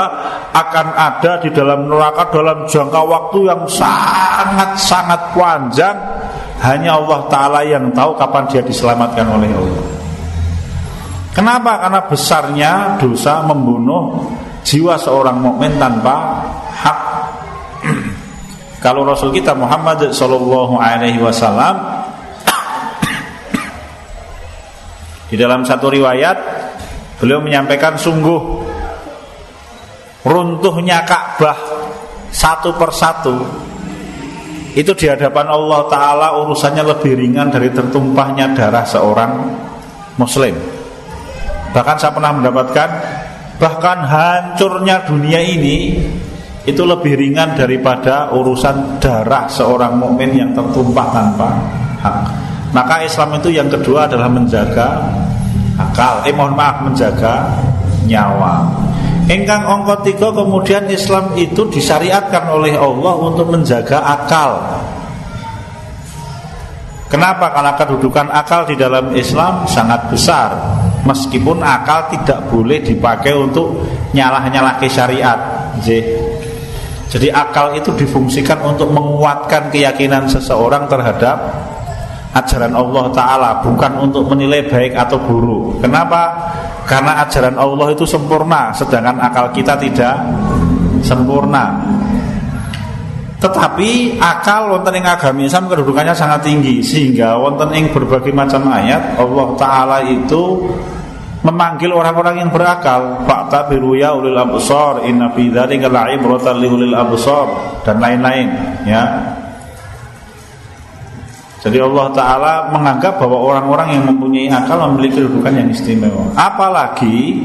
akan 0.53 0.87
ada 0.93 1.39
di 1.41 1.55
dalam 1.55 1.87
neraka 1.87 2.29
dalam 2.35 2.67
jangka 2.67 3.01
waktu 3.09 3.39
yang 3.49 3.63
sangat-sangat 3.65 5.21
panjang. 5.33 5.97
Hanya 6.65 6.97
Allah 6.97 7.21
Ta'ala 7.29 7.61
yang 7.61 7.93
tahu 7.93 8.17
kapan 8.17 8.49
dia 8.49 8.65
diselamatkan 8.65 9.29
oleh 9.29 9.53
Allah. 9.53 10.04
Kenapa? 11.35 11.83
Karena 11.83 12.01
besarnya 12.07 12.73
dosa 13.03 13.43
membunuh 13.43 14.31
jiwa 14.63 14.95
seorang 14.95 15.43
mukmin 15.43 15.75
tanpa 15.83 16.47
hak. 16.71 17.01
Kalau 18.85 19.03
Rasul 19.03 19.35
kita 19.35 19.51
Muhammad 19.51 20.15
Shallallahu 20.15 20.79
Alaihi 20.79 21.19
Wasallam 21.19 22.07
di 25.31 25.35
dalam 25.35 25.67
satu 25.67 25.91
riwayat 25.91 26.39
beliau 27.19 27.43
menyampaikan 27.43 27.99
sungguh 27.99 28.63
runtuhnya 30.23 31.03
Ka'bah 31.03 31.59
satu 32.31 32.79
persatu 32.79 33.35
itu 34.75 34.91
di 34.95 35.07
hadapan 35.07 35.51
Allah 35.51 35.87
Taala 35.87 36.29
urusannya 36.43 36.83
lebih 36.83 37.15
ringan 37.15 37.51
dari 37.51 37.71
tertumpahnya 37.71 38.59
darah 38.59 38.83
seorang 38.83 39.33
Muslim. 40.19 40.74
Bahkan 41.75 41.97
saya 41.99 42.15
pernah 42.15 42.31
mendapatkan 42.31 42.89
bahkan 43.59 43.99
hancurnya 44.07 45.03
dunia 45.07 45.43
ini 45.43 45.99
itu 46.65 46.83
lebih 46.87 47.19
ringan 47.19 47.59
daripada 47.59 48.31
urusan 48.31 49.03
darah 49.03 49.51
seorang 49.51 49.99
mukmin 49.99 50.33
yang 50.33 50.51
tertumpah 50.55 51.07
tanpa 51.11 51.51
hak. 52.01 52.19
Maka 52.71 53.03
Islam 53.03 53.37
itu 53.37 53.51
yang 53.51 53.67
kedua 53.67 54.07
adalah 54.07 54.31
menjaga 54.31 55.03
akal. 55.77 56.23
Eh 56.25 56.35
mohon 56.35 56.55
maaf 56.55 56.87
menjaga 56.87 57.53
nyawa. 58.07 58.71
Engkang 59.27 59.65
ongkot 59.67 60.05
tiga 60.07 60.31
kemudian 60.31 60.87
Islam 60.87 61.33
itu 61.35 61.67
disyariatkan 61.69 62.45
oleh 62.55 62.77
Allah 62.79 63.15
untuk 63.19 63.51
menjaga 63.51 63.99
akal. 63.99 64.63
Kenapa? 67.09 67.51
Karena 67.55 67.73
kedudukan 67.79 68.27
akal 68.31 68.67
di 68.67 68.75
dalam 68.75 69.15
Islam 69.15 69.69
sangat 69.71 70.11
besar 70.11 70.51
meskipun 71.05 71.61
akal 71.61 72.09
tidak 72.11 72.49
boleh 72.49 72.81
dipakai 72.81 73.33
untuk 73.37 73.85
nyalah-nyalah 74.17 74.81
ke 74.81 74.89
syariat. 74.89 75.39
Jadi 77.15 77.31
akal 77.31 77.79
itu 77.79 77.95
difungsikan 77.95 78.59
untuk 78.67 78.91
menguatkan 78.91 79.71
keyakinan 79.71 80.27
seseorang 80.27 80.91
terhadap 80.91 81.37
ajaran 82.35 82.75
Allah 82.75 83.07
Ta'ala 83.15 83.51
Bukan 83.63 83.93
untuk 84.03 84.27
menilai 84.27 84.67
baik 84.67 84.99
atau 84.99 85.23
buruk 85.23 85.79
Kenapa? 85.79 86.35
Karena 86.85 87.23
ajaran 87.23 87.55
Allah 87.55 87.95
itu 87.95 88.03
sempurna 88.03 88.75
Sedangkan 88.75 89.23
akal 89.23 89.55
kita 89.55 89.79
tidak 89.79 90.19
sempurna 91.07 91.79
tetapi 93.45 94.17
akal 94.17 94.73
wonten 94.73 94.97
ing 94.97 95.05
agami 95.05 95.45
Islam 95.45 95.69
kedudukannya 95.69 96.17
sangat 96.17 96.49
tinggi 96.49 96.81
sehingga 96.81 97.37
wonten 97.37 97.77
ing 97.77 97.93
berbagai 97.93 98.33
macam 98.33 98.65
ayat 98.73 99.21
Allah 99.21 99.49
taala 99.61 99.99
itu 100.09 100.65
memanggil 101.45 101.93
orang-orang 101.93 102.41
yang 102.41 102.51
berakal. 102.51 103.21
Fakta 103.29 103.69
biru 103.69 104.01
ya 104.01 104.17
ulil 104.17 104.33
absar 104.33 105.05
inna 105.05 105.29
fi 105.37 105.53
dzalika 105.53 105.93
la'ibratan 105.93 106.57
ulil 106.65 106.97
absar 106.97 107.47
dan 107.85 108.01
lain-lain 108.01 108.49
ya. 108.89 109.05
Jadi 111.65 111.81
Allah 111.81 112.13
Ta'ala 112.13 112.53
menganggap 112.77 113.17
bahwa 113.17 113.41
orang-orang 113.41 113.97
yang 113.97 114.05
mempunyai 114.05 114.53
akal 114.53 114.85
memiliki 114.85 115.17
kedudukan 115.17 115.65
yang 115.65 115.69
istimewa. 115.73 116.29
Apalagi 116.37 117.41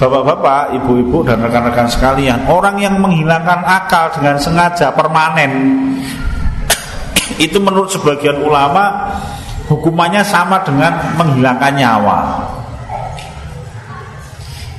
Bapak-bapak, 0.00 0.80
ibu-ibu 0.80 1.20
dan 1.28 1.44
rekan-rekan 1.44 1.84
sekalian 1.84 2.48
Orang 2.48 2.80
yang 2.80 2.96
menghilangkan 2.96 3.60
akal 3.68 4.08
dengan 4.16 4.40
sengaja 4.40 4.88
permanen 4.96 5.52
Itu 7.44 7.60
menurut 7.60 7.92
sebagian 7.92 8.40
ulama 8.40 9.12
Hukumannya 9.70 10.26
sama 10.26 10.58
dengan 10.66 11.14
menghilangkan 11.14 11.78
nyawa. 11.78 12.42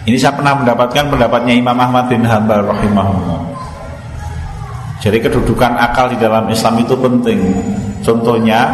Ini 0.04 0.20
saya 0.20 0.36
pernah 0.36 0.60
mendapatkan 0.60 1.08
pendapatnya 1.08 1.56
Imam 1.56 1.80
Ahmad 1.80 2.12
bin 2.12 2.28
Hanbal 2.28 2.68
rahimahullah. 2.68 3.40
Jadi 5.00 5.24
kedudukan 5.24 5.80
akal 5.80 6.12
di 6.12 6.20
dalam 6.20 6.44
Islam 6.52 6.84
itu 6.84 7.00
penting. 7.00 7.40
Contohnya 8.04 8.68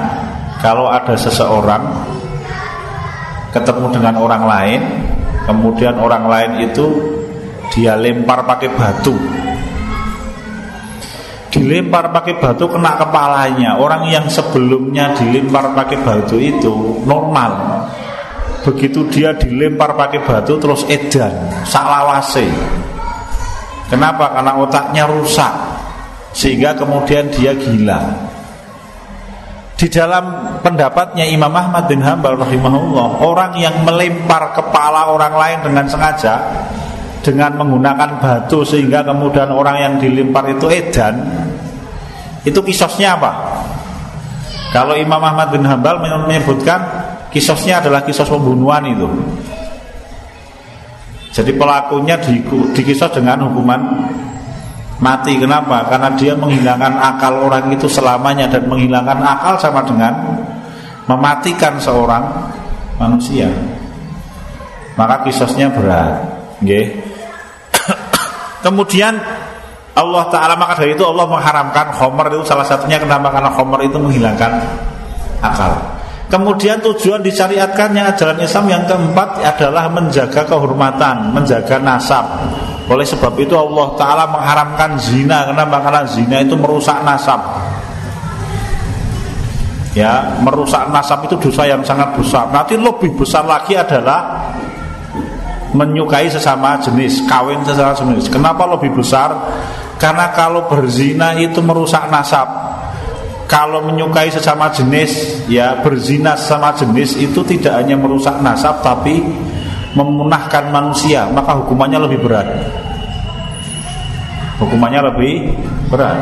kalau 0.58 0.90
ada 0.90 1.14
seseorang 1.14 1.86
ketemu 3.54 3.86
dengan 3.94 4.18
orang 4.18 4.44
lain, 4.50 4.82
kemudian 5.48 5.96
orang 5.96 6.28
lain 6.28 6.52
itu 6.68 6.86
dia 7.72 7.96
lempar 7.96 8.44
pakai 8.44 8.70
batu. 8.76 9.16
Dilempar 11.48 12.12
pakai 12.12 12.38
batu 12.38 12.70
kena 12.70 13.00
kepalanya. 13.00 13.80
Orang 13.80 14.12
yang 14.12 14.28
sebelumnya 14.28 15.16
dilempar 15.16 15.74
pakai 15.74 15.98
batu 16.04 16.38
itu 16.38 17.02
normal. 17.08 17.82
Begitu 18.68 19.08
dia 19.08 19.32
dilempar 19.34 19.96
pakai 19.96 20.22
batu 20.28 20.60
terus 20.60 20.84
edan, 20.92 21.32
salawase. 21.64 22.46
Kenapa? 23.88 24.36
Karena 24.36 24.60
otaknya 24.60 25.08
rusak 25.08 25.54
sehingga 26.36 26.76
kemudian 26.76 27.32
dia 27.32 27.56
gila. 27.56 28.04
Di 29.78 29.86
dalam 29.94 30.58
pendapatnya 30.66 31.22
Imam 31.30 31.54
Ahmad 31.54 31.86
bin 31.86 32.02
Hambal 32.02 32.34
rahimahullah 32.34 33.22
Orang 33.22 33.54
yang 33.62 33.86
melempar 33.86 34.58
kepala 34.58 35.14
orang 35.14 35.38
lain 35.38 35.60
dengan 35.70 35.86
sengaja 35.86 36.42
Dengan 37.22 37.62
menggunakan 37.62 38.18
batu 38.18 38.66
sehingga 38.66 39.06
kemudian 39.06 39.54
orang 39.54 39.78
yang 39.78 39.94
dilempar 40.02 40.50
itu 40.50 40.66
edan 40.74 41.22
Itu 42.42 42.66
kisosnya 42.66 43.22
apa? 43.22 43.32
Kalau 44.74 44.98
Imam 44.98 45.22
Ahmad 45.22 45.54
bin 45.54 45.62
Hambal 45.62 46.02
menyebutkan 46.02 46.82
Kisosnya 47.30 47.78
adalah 47.78 48.02
kisos 48.02 48.26
pembunuhan 48.26 48.82
itu 48.82 49.06
Jadi 51.38 51.54
pelakunya 51.54 52.18
dikisos 52.74 53.14
dengan 53.14 53.46
hukuman 53.46 54.10
mati 54.98 55.38
kenapa? 55.38 55.86
Karena 55.90 56.10
dia 56.18 56.34
menghilangkan 56.34 56.94
akal 56.98 57.46
orang 57.46 57.70
itu 57.74 57.86
selamanya 57.86 58.50
dan 58.50 58.66
menghilangkan 58.66 59.20
akal 59.22 59.56
sama 59.62 59.86
dengan 59.86 60.14
mematikan 61.06 61.78
seorang 61.78 62.24
manusia. 62.98 63.50
Maka 64.98 65.22
kisosnya 65.30 65.70
berat. 65.70 66.26
Okay. 66.58 66.98
Kemudian 68.66 69.14
Allah 69.98 70.24
Ta'ala 70.30 70.54
maka 70.58 70.78
dari 70.78 70.94
itu 70.94 71.06
Allah 71.06 71.26
mengharamkan 71.26 71.94
Homer 71.98 72.34
itu 72.34 72.46
salah 72.46 72.66
satunya 72.66 72.98
kenapa 72.98 73.30
karena 73.34 73.50
Homer 73.54 73.86
itu 73.86 73.98
menghilangkan 73.98 74.62
akal 75.42 75.98
Kemudian 76.28 76.84
tujuan 76.84 77.24
disyariatkannya 77.24 78.04
ajaran 78.04 78.44
Islam 78.44 78.68
yang 78.68 78.84
keempat 78.84 79.40
adalah 79.48 79.88
menjaga 79.88 80.44
kehormatan, 80.44 81.32
menjaga 81.32 81.80
nasab 81.80 82.28
oleh 82.88 83.04
sebab 83.04 83.36
itu 83.36 83.52
Allah 83.52 83.88
Ta'ala 84.00 84.26
mengharamkan 84.32 84.96
zina 84.96 85.44
Kenapa? 85.52 85.84
Karena 85.84 86.04
zina 86.08 86.40
itu 86.40 86.56
merusak 86.56 87.04
nasab 87.04 87.44
Ya, 89.92 90.40
merusak 90.40 90.88
nasab 90.94 91.26
itu 91.28 91.36
dosa 91.36 91.68
yang 91.68 91.84
sangat 91.84 92.16
besar 92.16 92.48
Nanti 92.48 92.80
lebih 92.80 93.12
besar 93.12 93.44
lagi 93.44 93.76
adalah 93.76 94.54
Menyukai 95.76 96.32
sesama 96.32 96.80
jenis 96.80 97.28
Kawin 97.28 97.60
sesama 97.68 97.92
jenis 97.92 98.32
Kenapa 98.32 98.64
lebih 98.64 98.96
besar? 98.96 99.36
Karena 100.00 100.32
kalau 100.32 100.72
berzina 100.72 101.36
itu 101.36 101.60
merusak 101.60 102.08
nasab 102.08 102.68
kalau 103.48 103.80
menyukai 103.80 104.28
sesama 104.28 104.68
jenis 104.76 105.42
ya 105.48 105.80
berzina 105.80 106.36
sesama 106.36 106.76
jenis 106.76 107.16
itu 107.16 107.40
tidak 107.48 107.80
hanya 107.80 107.96
merusak 107.96 108.36
nasab 108.44 108.84
tapi 108.84 109.24
memunahkan 109.96 110.74
manusia 110.74 111.30
maka 111.32 111.56
hukumannya 111.64 112.00
lebih 112.04 112.20
berat. 112.24 112.48
Hukumannya 114.58 115.02
lebih 115.14 115.54
berat. 115.88 116.18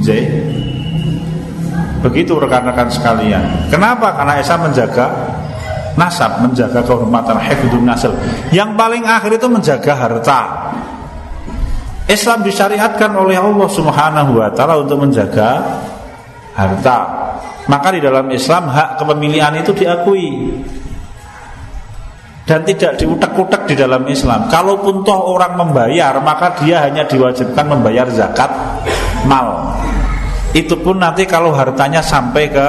J. 0.00 0.08
Begitu 2.00 2.32
rekan-rekan 2.40 2.88
sekalian. 2.88 3.68
Kenapa? 3.68 4.16
Karena 4.16 4.40
Esa 4.40 4.56
menjaga 4.56 5.06
nasab 5.98 6.40
menjaga 6.40 6.80
kehormatan 6.86 7.36
hifdzun 7.36 7.84
nasl 7.84 8.14
yang 8.54 8.78
paling 8.78 9.04
akhir 9.04 9.36
itu 9.36 9.46
menjaga 9.50 9.92
harta. 9.92 10.40
Islam 12.10 12.42
disyariatkan 12.42 13.14
oleh 13.14 13.38
Allah 13.38 13.68
Subhanahu 13.70 14.40
wa 14.40 14.50
taala 14.50 14.82
untuk 14.82 14.98
menjaga 14.98 15.62
harta. 16.58 16.98
Maka 17.70 17.94
di 17.94 18.00
dalam 18.02 18.26
Islam 18.34 18.66
hak 18.66 18.98
kepemilikan 18.98 19.54
itu 19.62 19.70
diakui 19.70 20.58
dan 22.50 22.66
tidak 22.66 22.98
diutak-utak 22.98 23.70
di 23.70 23.78
dalam 23.78 24.02
Islam. 24.10 24.50
Kalaupun 24.50 25.06
toh 25.06 25.38
orang 25.38 25.54
membayar, 25.54 26.18
maka 26.18 26.58
dia 26.58 26.82
hanya 26.82 27.06
diwajibkan 27.06 27.62
membayar 27.62 28.10
zakat 28.10 28.50
mal. 29.22 29.78
Itu 30.50 30.74
pun 30.82 30.98
nanti 30.98 31.30
kalau 31.30 31.54
hartanya 31.54 32.02
sampai 32.02 32.50
ke 32.50 32.68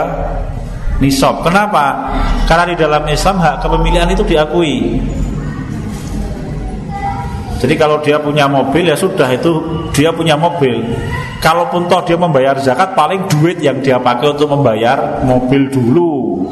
nisab. 1.01 1.41
Kenapa? 1.41 2.13
Karena 2.45 2.69
di 2.69 2.77
dalam 2.77 3.01
Islam 3.09 3.41
hak 3.41 3.65
kepemilikan 3.65 4.05
itu 4.13 4.21
diakui. 4.21 5.01
Jadi 7.57 7.73
kalau 7.73 8.05
dia 8.05 8.21
punya 8.21 8.45
mobil 8.45 8.85
ya 8.85 8.93
sudah 8.93 9.33
itu 9.33 9.49
dia 9.97 10.13
punya 10.13 10.37
mobil. 10.37 10.77
Kalaupun 11.41 11.89
toh 11.89 12.05
dia 12.05 12.21
membayar 12.21 12.53
zakat 12.61 12.93
paling 12.93 13.25
duit 13.25 13.57
yang 13.57 13.81
dia 13.81 13.97
pakai 13.97 14.29
untuk 14.29 14.53
membayar 14.53 15.25
mobil 15.25 15.73
dulu 15.73 16.45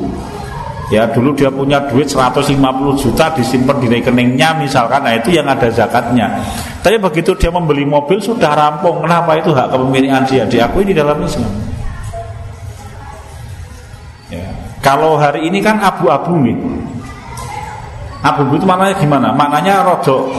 Ya 0.89 1.05
dulu 1.05 1.37
dia 1.37 1.53
punya 1.53 1.77
duit 1.85 2.09
150 2.09 2.49
juta 2.97 3.29
disimpan 3.37 3.77
di 3.77 3.87
rekeningnya 3.93 4.57
misalkan 4.57 5.05
Nah 5.05 5.13
itu 5.13 5.29
yang 5.29 5.45
ada 5.45 5.69
zakatnya 5.69 6.41
Tapi 6.81 6.97
begitu 6.97 7.37
dia 7.37 7.53
membeli 7.53 7.85
mobil 7.85 8.17
sudah 8.17 8.57
rampung 8.57 9.05
Kenapa 9.05 9.37
itu 9.37 9.53
hak 9.53 9.69
kepemilikan 9.69 10.25
dia 10.25 10.49
Diakui 10.49 10.89
di 10.89 10.97
dalam 10.97 11.21
Islam 11.21 11.53
ya. 14.33 14.49
Kalau 14.81 15.13
hari 15.21 15.45
ini 15.45 15.61
kan 15.61 15.77
abu-abu 15.77 16.41
nih 16.41 16.57
Abu-abu 18.25 18.57
itu 18.57 18.65
maknanya 18.65 18.97
gimana? 18.97 19.29
Maknanya 19.29 19.85
rodo 19.85 20.33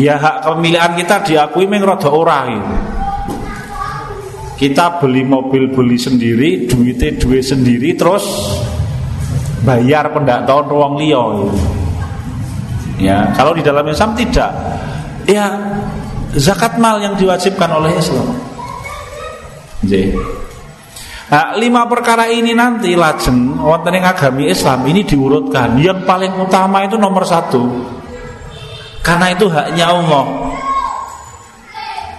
Ya 0.00 0.16
hak 0.16 0.48
kepemilikan 0.48 0.96
kita 0.96 1.16
diakui 1.28 1.68
meng 1.68 1.84
rodo 1.84 2.08
orang 2.08 2.56
gitu. 2.56 2.74
Kita 4.56 4.96
beli 4.96 5.20
mobil 5.28 5.68
beli 5.68 6.00
sendiri 6.00 6.64
Duitnya 6.64 7.20
duit 7.20 7.44
sendiri 7.44 7.92
Terus 7.92 8.24
bayar 9.64 10.12
tahun 10.44 10.66
ruang 10.68 11.00
liyo 11.00 11.48
ya 13.00 13.32
kalau 13.36 13.56
di 13.56 13.62
dalam 13.64 13.86
Islam 13.88 14.12
tidak. 14.16 14.50
Ya 15.26 15.50
zakat 16.38 16.78
mal 16.78 17.02
yang 17.02 17.18
diwajibkan 17.18 17.66
oleh 17.72 17.98
Islam. 17.98 18.30
Nah, 21.26 21.58
lima 21.58 21.90
perkara 21.90 22.30
ini 22.30 22.54
nanti 22.54 22.94
lajeng 22.94 23.58
wonten 23.58 23.98
agami 23.98 24.46
Islam 24.46 24.86
ini 24.86 25.02
diurutkan. 25.02 25.74
Yang 25.82 26.06
paling 26.06 26.38
utama 26.38 26.86
itu 26.86 26.94
nomor 26.94 27.26
satu, 27.26 27.66
karena 29.02 29.34
itu 29.34 29.50
haknya 29.50 29.90
Allah. 29.90 30.45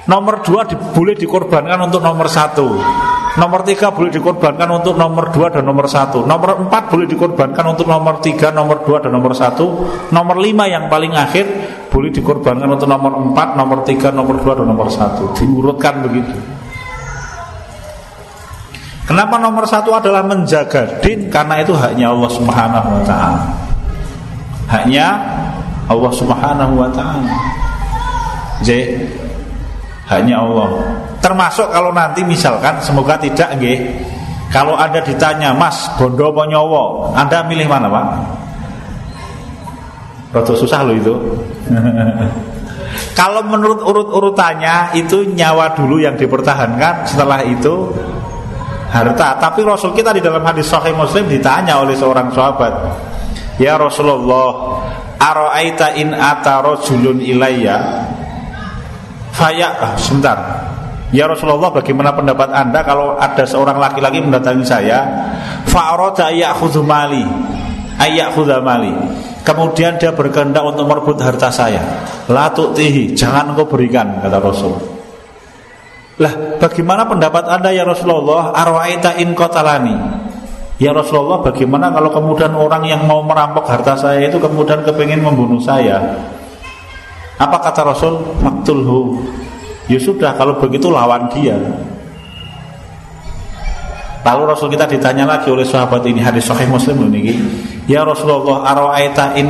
Nomor 0.07 0.39
dua 0.43 0.63
di, 0.63 0.75
boleh 0.75 1.15
dikorbankan 1.15 1.79
untuk 1.83 1.99
nomor 1.99 2.27
satu. 2.31 2.67
Nomor 3.37 3.61
tiga 3.61 3.93
boleh 3.93 4.09
dikorbankan 4.09 4.65
untuk 4.71 4.97
nomor 4.97 5.29
dua 5.29 5.53
dan 5.53 5.61
nomor 5.61 5.85
satu 5.85 6.25
Nomor 6.25 6.57
empat 6.57 6.89
boleh 6.89 7.05
dikorbankan 7.05 7.69
untuk 7.69 7.85
nomor 7.85 8.17
tiga, 8.17 8.49
nomor 8.49 8.81
dua 8.81 8.97
dan 8.97 9.13
nomor 9.13 9.37
satu 9.37 9.85
Nomor 10.09 10.41
lima 10.41 10.65
yang 10.65 10.89
paling 10.89 11.13
akhir 11.13 11.45
boleh 11.93 12.09
dikorbankan 12.09 12.65
untuk 12.65 12.89
nomor 12.89 13.13
4, 13.37 13.53
nomor 13.53 13.85
3, 13.85 14.09
nomor 14.09 14.41
2, 14.41 14.57
dan 14.57 14.65
nomor 14.65 14.89
1 14.89 15.37
Diurutkan 15.37 16.01
begitu 16.01 16.33
Kenapa 19.07 19.39
nomor 19.39 19.63
satu 19.63 19.95
adalah 19.95 20.19
menjaga 20.19 20.99
din? 20.99 21.31
Karena 21.31 21.63
itu 21.63 21.71
haknya 21.71 22.11
Allah 22.11 22.27
Subhanahu 22.27 22.89
wa 22.91 23.03
taala. 23.07 23.43
Haknya 24.67 25.07
Allah 25.87 26.11
Subhanahu 26.11 26.73
wa 26.75 26.91
taala. 26.91 27.31
J 28.67 28.99
haknya 30.07 30.39
Allah. 30.39 30.67
Termasuk 31.19 31.67
kalau 31.69 31.91
nanti 31.91 32.23
misalkan 32.23 32.79
semoga 32.79 33.19
tidak 33.19 33.51
nggih. 33.59 33.77
Kalau 34.47 34.79
ada 34.79 35.03
ditanya, 35.03 35.51
"Mas, 35.51 35.91
bondo 35.99 36.31
apa 36.31 36.47
nyowo?" 36.47 37.11
Anda 37.11 37.43
milih 37.43 37.67
mana, 37.67 37.91
Pak? 37.91 38.05
Rada 40.31 40.53
susah 40.55 40.87
loh 40.87 40.95
itu. 40.95 41.13
Kalau 43.19 43.43
menurut 43.45 43.83
urut-urutannya 43.83 44.95
itu 44.97 45.27
nyawa 45.35 45.75
dulu 45.75 45.99
yang 45.99 46.15
dipertahankan, 46.15 47.05
setelah 47.05 47.43
itu 47.43 47.91
harta. 48.89 49.37
Tapi 49.37 49.61
Rasul 49.67 49.93
kita 49.93 50.15
di 50.15 50.21
dalam 50.23 50.41
hadis 50.41 50.71
Sahih 50.71 50.95
Muslim 50.95 51.27
ditanya 51.27 51.81
oleh 51.81 51.93
seorang 51.93 52.31
sahabat, 52.31 52.73
"Ya 53.59 53.75
Rasulullah, 53.75 54.81
aro'aita 55.19 55.97
in 55.99 56.15
ata 56.15 56.63
rajulun 56.63 57.19
ilayya?" 57.21 57.77
Faya, 59.37 59.69
ah, 59.77 59.93
sebentar. 59.93 60.37
Ya 61.13 61.29
Rasulullah, 61.29 61.69
bagaimana 61.69 62.09
pendapat 62.09 62.49
Anda 62.49 62.81
kalau 62.81 63.21
ada 63.21 63.45
seorang 63.45 63.77
laki-laki 63.77 64.17
mendatangi 64.17 64.65
saya, 64.65 65.05
fa'arada 65.69 66.33
ya'khudhu 66.33 66.81
mali, 66.81 67.21
ayya'khudha 68.01 68.65
mali. 68.65 68.91
Kemudian 69.45 69.95
dia 70.01 70.11
berkehendak 70.11 70.65
untuk 70.65 70.89
merebut 70.89 71.21
harta 71.21 71.53
saya. 71.53 71.79
La 72.27 72.49
tu'tihi, 72.51 73.13
jangan 73.13 73.53
engkau 73.53 73.69
berikan, 73.69 74.19
kata 74.19 74.41
Rasul. 74.41 74.73
Lah, 76.17 76.57
bagaimana 76.57 77.05
pendapat 77.05 77.45
Anda 77.45 77.69
ya 77.71 77.85
Rasulullah? 77.85 78.51
Arwa'ita 78.57 79.21
in 79.21 79.37
qatalani. 79.37 79.95
Ya 80.81 80.91
Rasulullah, 80.91 81.45
bagaimana 81.45 81.93
kalau 81.93 82.09
kemudian 82.09 82.57
orang 82.57 82.83
yang 82.89 83.05
mau 83.05 83.21
merampok 83.21 83.69
harta 83.69 83.93
saya 83.93 84.25
itu 84.25 84.41
kemudian 84.41 84.81
kepingin 84.81 85.21
membunuh 85.21 85.61
saya? 85.61 86.01
Apa 87.37 87.57
kata 87.61 87.85
Rasul? 87.85 88.17
Maktulhu. 88.41 89.21
Ya 89.87 90.01
sudah, 90.01 90.35
kalau 90.35 90.57
begitu 90.59 90.89
lawan 90.89 91.29
dia. 91.31 91.55
Lalu 94.25 94.43
Rasul 94.43 94.67
kita 94.67 94.83
ditanya 94.83 95.23
lagi 95.23 95.47
oleh 95.47 95.63
sahabat 95.63 96.03
ini 96.03 96.19
hadis 96.19 96.43
Sahih 96.49 96.67
Muslim 96.67 97.07
ini. 97.07 97.39
Ya 97.87 98.03
Rasulullah, 98.03 98.67
arwa'ita 98.67 99.39
in 99.39 99.47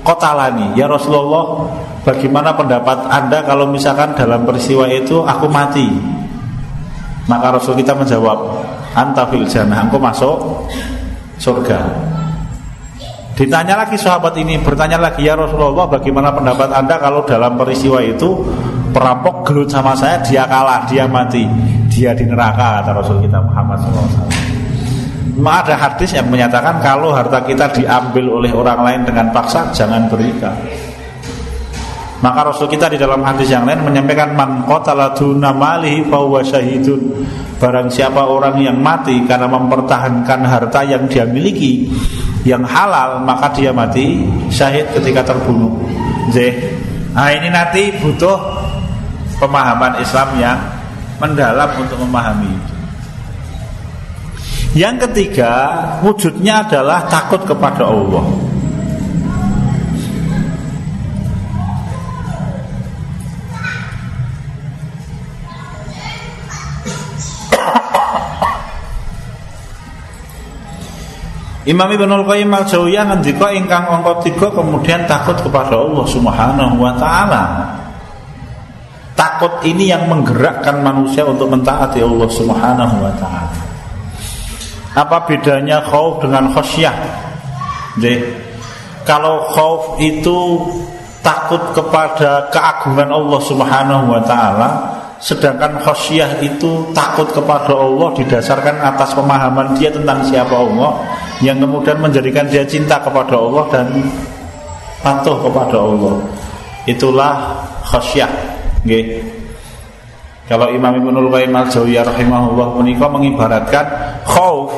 qatalani. 0.00 0.72
Ya 0.72 0.88
Rasulullah, 0.88 1.68
Bagaimana 2.08 2.56
pendapat 2.56 3.04
anda 3.04 3.44
kalau 3.44 3.68
misalkan 3.68 4.16
dalam 4.16 4.48
peristiwa 4.48 4.88
itu 4.88 5.20
aku 5.28 5.44
mati 5.44 5.92
Maka 7.28 7.60
Rasul 7.60 7.76
kita 7.76 7.92
menjawab 7.92 8.64
Anta 8.96 9.28
fil 9.28 9.44
jannah, 9.44 9.84
aku 9.84 10.00
masuk 10.00 10.64
surga 11.36 11.84
Ditanya 13.38 13.86
lagi 13.86 13.94
sahabat 13.94 14.34
ini, 14.34 14.58
bertanya 14.58 14.98
lagi 14.98 15.22
ya 15.22 15.38
Rasulullah 15.38 15.86
bagaimana 15.86 16.34
pendapat 16.34 16.74
anda 16.74 16.98
kalau 16.98 17.22
dalam 17.22 17.54
peristiwa 17.54 18.02
itu 18.02 18.34
Perampok 18.90 19.46
gelut 19.46 19.70
sama 19.70 19.94
saya, 19.94 20.18
dia 20.26 20.42
kalah, 20.48 20.82
dia 20.90 21.06
mati 21.06 21.46
Dia 21.86 22.18
di 22.18 22.26
neraka 22.26 22.82
kata 22.82 22.90
Rasul 22.98 23.22
kita 23.22 23.38
Muhammad 23.38 23.78
SAW 23.78 24.26
ada 25.38 25.78
hadis 25.78 26.18
yang 26.18 26.26
menyatakan 26.26 26.82
kalau 26.82 27.14
harta 27.14 27.38
kita 27.46 27.70
diambil 27.70 28.42
oleh 28.42 28.50
orang 28.50 28.82
lain 28.82 29.00
dengan 29.06 29.30
paksa 29.30 29.70
jangan 29.70 30.10
berikan 30.10 30.50
maka 32.18 32.50
Rasul 32.50 32.66
kita 32.66 32.90
di 32.90 32.98
dalam 32.98 33.22
hadis 33.22 33.46
yang 33.46 33.62
lain 33.62 33.78
menyampaikan 33.86 34.34
man 34.34 34.66
qatala 34.66 35.14
duna 35.14 35.54
malihi 35.54 36.02
fahuwa 36.10 36.42
syahidun. 36.42 36.98
Barang 37.58 37.90
siapa 37.90 38.22
orang 38.22 38.62
yang 38.62 38.78
mati 38.78 39.26
karena 39.26 39.50
mempertahankan 39.50 40.46
harta 40.46 40.86
yang 40.86 41.10
dia 41.10 41.26
miliki 41.26 41.90
yang 42.46 42.62
halal, 42.62 43.18
maka 43.26 43.50
dia 43.50 43.74
mati 43.74 44.22
syahid 44.46 44.86
ketika 44.94 45.34
terbunuh. 45.34 45.74
Zeh. 46.30 46.54
Nah, 47.18 47.34
ini 47.34 47.50
nanti 47.50 47.90
butuh 47.98 48.38
pemahaman 49.42 49.98
Islam 49.98 50.28
yang 50.38 50.58
mendalam 51.18 51.70
untuk 51.82 51.98
memahami. 51.98 52.54
Yang 54.78 55.10
ketiga, 55.10 55.50
wujudnya 56.06 56.62
adalah 56.62 57.10
takut 57.10 57.42
kepada 57.42 57.90
Allah. 57.90 58.47
Imam 71.68 71.84
Ibnu 71.84 72.24
Qayyim 72.24 72.48
Al-Jauziyah 72.48 73.12
ngendika 73.12 73.52
ingkang 73.52 73.84
angka 73.92 74.24
tiga 74.24 74.48
kemudian 74.48 75.04
takut 75.04 75.36
kepada 75.36 75.76
Allah 75.76 76.06
Subhanahu 76.08 76.80
wa 76.80 76.96
taala. 76.96 77.44
Takut 79.12 79.52
ini 79.68 79.92
yang 79.92 80.08
menggerakkan 80.08 80.80
manusia 80.80 81.28
untuk 81.28 81.52
mentaati 81.52 82.00
Allah 82.00 82.28
Subhanahu 82.32 82.96
wa 83.04 83.12
taala. 83.20 83.60
Apa 84.96 85.28
bedanya 85.28 85.84
khauf 85.84 86.24
dengan 86.24 86.56
khasyah? 86.56 86.96
Jadi, 88.00 88.16
kalau 89.04 89.52
khauf 89.52 90.00
itu 90.00 90.64
takut 91.20 91.60
kepada 91.76 92.48
keagungan 92.48 93.12
Allah 93.12 93.40
Subhanahu 93.44 94.04
wa 94.08 94.22
taala, 94.24 94.68
sedangkan 95.18 95.82
khasyah 95.82 96.38
itu 96.46 96.94
takut 96.94 97.26
kepada 97.34 97.74
Allah 97.74 98.14
didasarkan 98.14 98.78
atas 98.78 99.18
pemahaman 99.18 99.74
dia 99.74 99.90
tentang 99.90 100.22
siapa 100.22 100.54
Allah 100.54 101.02
yang 101.42 101.58
kemudian 101.58 101.98
menjadikan 101.98 102.46
dia 102.46 102.62
cinta 102.62 103.02
kepada 103.02 103.34
Allah 103.34 103.64
dan 103.70 103.86
patuh 105.02 105.38
kepada 105.42 105.78
Allah. 105.78 106.14
Itulah 106.86 107.34
khasyah. 107.86 108.30
Nggih. 108.86 109.22
Kalau 110.48 110.72
Imam 110.72 110.96
Ibnu 110.96 111.28
Qayyim 111.28 111.52
Al-Jauziyah 111.52 112.08
rahimahullah 112.08 112.80
menika 112.80 113.04
mengibaratkan 113.04 113.84
khauf 114.24 114.72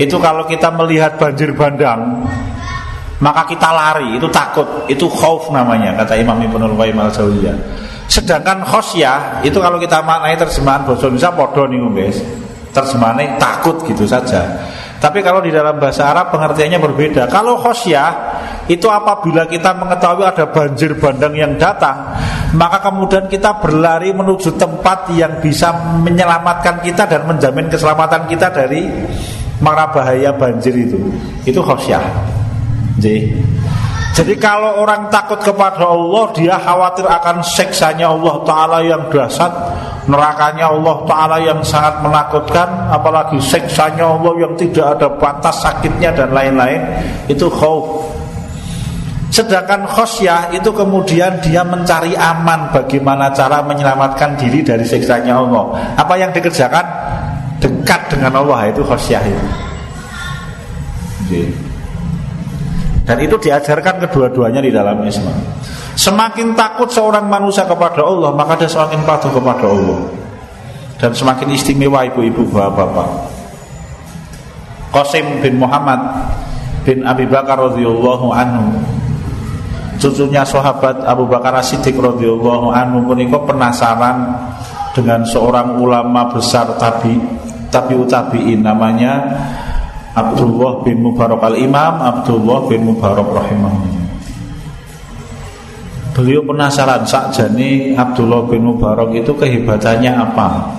itu 0.00 0.16
kalau 0.16 0.48
kita 0.48 0.72
melihat 0.72 1.20
banjir 1.20 1.52
bandang 1.52 2.24
maka 3.22 3.46
kita 3.46 3.68
lari, 3.70 4.18
itu 4.18 4.26
takut, 4.32 4.66
itu 4.90 5.06
khauf 5.06 5.52
namanya 5.54 5.94
kata 6.02 6.18
Imam 6.18 6.40
Ibnu 6.40 6.74
Qayyim 6.74 6.98
Al-Jauziyah. 6.98 7.56
Sedangkan 8.06 8.62
khosyah 8.62 9.40
itu 9.42 9.56
kalau 9.58 9.80
kita 9.80 10.04
maknai 10.04 10.36
terjemahan 10.36 10.84
bahasa 10.84 11.08
Indonesia 11.08 11.30
podo 11.32 11.62
nih 11.66 11.78
guys. 11.96 12.18
Terjemahannya 12.74 13.38
takut 13.38 13.80
gitu 13.86 14.04
saja. 14.04 14.44
Tapi 15.04 15.20
kalau 15.20 15.44
di 15.44 15.52
dalam 15.52 15.76
bahasa 15.76 16.08
Arab 16.08 16.32
pengertiannya 16.32 16.80
berbeda. 16.80 17.28
Kalau 17.28 17.60
khosyah 17.60 18.40
itu 18.72 18.88
apabila 18.88 19.44
kita 19.44 19.76
mengetahui 19.76 20.24
ada 20.24 20.48
banjir 20.48 20.96
bandang 20.96 21.36
yang 21.36 21.52
datang, 21.60 22.16
maka 22.56 22.80
kemudian 22.80 23.28
kita 23.28 23.60
berlari 23.60 24.16
menuju 24.16 24.56
tempat 24.56 25.12
yang 25.12 25.44
bisa 25.44 25.76
menyelamatkan 26.00 26.80
kita 26.80 27.04
dan 27.04 27.28
menjamin 27.28 27.68
keselamatan 27.68 28.24
kita 28.24 28.48
dari 28.48 28.88
mara 29.60 29.92
bahaya 29.92 30.32
banjir 30.32 30.72
itu. 30.72 30.96
Itu 31.44 31.60
khosyah. 31.60 32.00
Jadi, 32.96 33.36
jadi 34.14 34.38
kalau 34.38 34.78
orang 34.78 35.10
takut 35.10 35.42
kepada 35.42 35.90
Allah 35.90 36.30
Dia 36.38 36.54
khawatir 36.62 37.02
akan 37.02 37.42
seksanya 37.42 38.14
Allah 38.14 38.36
Ta'ala 38.46 38.78
yang 38.86 39.10
dahsyat 39.10 39.52
Nerakanya 40.06 40.70
Allah 40.70 40.96
Ta'ala 41.02 41.36
yang 41.42 41.58
sangat 41.66 41.98
menakutkan 41.98 42.94
Apalagi 42.94 43.42
seksanya 43.42 44.06
Allah 44.06 44.32
yang 44.38 44.54
tidak 44.54 44.86
ada 44.94 45.10
batas 45.18 45.58
sakitnya 45.66 46.14
dan 46.14 46.30
lain-lain 46.30 46.78
Itu 47.26 47.50
khauf 47.50 48.06
Sedangkan 49.34 49.82
khosyah 49.90 50.54
itu 50.54 50.70
kemudian 50.70 51.42
dia 51.42 51.66
mencari 51.66 52.14
aman 52.14 52.70
Bagaimana 52.70 53.34
cara 53.34 53.66
menyelamatkan 53.66 54.38
diri 54.38 54.62
dari 54.62 54.86
seksanya 54.86 55.42
Allah 55.42 55.98
Apa 55.98 56.14
yang 56.14 56.30
dikerjakan? 56.30 56.86
Dekat 57.58 58.14
dengan 58.14 58.46
Allah 58.46 58.70
itu 58.70 58.86
khosyah 58.86 59.22
itu 59.26 59.46
Jadi. 61.26 61.73
Dan 63.04 63.20
itu 63.20 63.36
diajarkan 63.36 64.00
kedua-duanya 64.08 64.64
di 64.64 64.72
dalam 64.72 65.04
Islam. 65.04 65.36
Semakin 65.94 66.56
takut 66.56 66.88
seorang 66.88 67.28
manusia 67.28 67.68
kepada 67.68 68.00
Allah, 68.00 68.32
maka 68.32 68.56
dia 68.56 68.66
semakin 68.66 69.04
patuh 69.04 69.28
kepada 69.28 69.68
Allah. 69.68 70.00
Dan 70.96 71.12
semakin 71.12 71.52
istimewa 71.52 72.00
ibu-ibu 72.08 72.48
bapak-bapak. 72.48 73.08
Qasim 74.94 75.44
bin 75.44 75.60
Muhammad 75.60 76.00
bin 76.86 77.02
Abi 77.02 77.26
Bakar 77.26 77.58
radhiyallahu 77.58 78.30
anhu 78.30 78.78
cucunya 79.98 80.46
sahabat 80.46 81.02
Abu 81.02 81.26
Bakar 81.26 81.58
Siddiq 81.64 81.98
radhiyallahu 81.98 82.70
anhu 82.70 83.02
menika 83.10 83.42
penasaran 83.42 84.38
dengan 84.94 85.26
seorang 85.26 85.82
ulama 85.82 86.30
besar 86.30 86.78
tabi 86.78 87.18
tabiut 87.74 88.06
tabiin 88.06 88.62
namanya 88.62 89.26
Abdullah 90.14 90.86
bin 90.86 91.02
Mubarak 91.02 91.42
al-Imam 91.42 91.98
Abdullah 91.98 92.70
bin 92.70 92.86
Mubarak 92.86 93.26
rahimahullah 93.26 94.04
Beliau 96.14 96.46
penasaran 96.46 97.02
sakjane 97.02 97.98
Abdullah 97.98 98.46
bin 98.46 98.62
Mubarak 98.62 99.10
itu 99.10 99.34
kehebatannya 99.34 100.14
apa? 100.14 100.70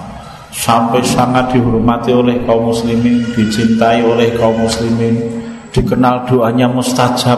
Sampai 0.56 1.04
sangat 1.04 1.52
dihormati 1.52 2.16
oleh 2.16 2.40
kaum 2.48 2.72
muslimin, 2.72 3.20
dicintai 3.36 4.00
oleh 4.08 4.32
kaum 4.40 4.64
muslimin, 4.64 5.44
dikenal 5.76 6.24
doanya 6.32 6.72
mustajab. 6.72 7.36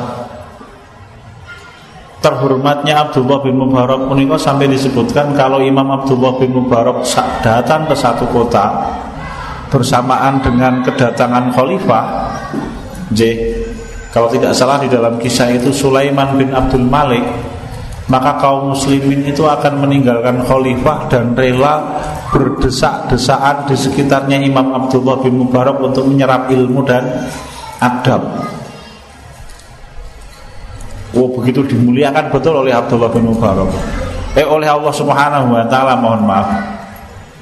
Terhormatnya 2.21 3.09
Abdullah 3.09 3.41
bin 3.41 3.57
Mubarak 3.57 4.05
menikah 4.05 4.37
sampai 4.37 4.69
disebutkan 4.69 5.33
kalau 5.33 5.57
Imam 5.57 5.89
Abdullah 5.89 6.37
bin 6.37 6.53
Mubarak 6.53 7.01
datang 7.41 7.89
ke 7.89 7.97
satu 7.97 8.29
kota 8.29 8.77
bersamaan 9.67 10.39
dengan 10.43 10.83
kedatangan 10.83 11.51
khalifah 11.51 12.05
J 13.11 13.21
kalau 14.11 14.31
tidak 14.31 14.55
salah 14.55 14.79
di 14.79 14.87
dalam 14.89 15.19
kisah 15.19 15.51
itu 15.53 15.69
Sulaiman 15.69 16.39
bin 16.39 16.55
Abdul 16.55 16.87
Malik 16.87 17.23
maka 18.07 18.39
kaum 18.39 18.71
muslimin 18.71 19.27
itu 19.27 19.43
akan 19.43 19.83
meninggalkan 19.83 20.39
khalifah 20.47 21.11
dan 21.11 21.35
rela 21.35 21.99
berdesak-desaan 22.31 23.67
di 23.67 23.75
sekitarnya 23.75 24.39
Imam 24.39 24.71
Abdullah 24.71 25.19
bin 25.19 25.43
Mubarak 25.43 25.75
untuk 25.83 26.07
menyerap 26.07 26.47
ilmu 26.47 26.87
dan 26.87 27.27
adab. 27.83 28.47
Oh 31.15 31.27
begitu 31.35 31.67
dimuliakan 31.67 32.31
betul 32.31 32.63
oleh 32.63 32.71
Abdullah 32.71 33.11
bin 33.11 33.27
Mubarak. 33.27 33.75
Eh 34.39 34.47
oleh 34.47 34.71
Allah 34.71 34.93
Subhanahu 34.95 35.51
wa 35.51 35.67
taala 35.67 35.99
mohon 35.99 36.23
maaf. 36.23 36.47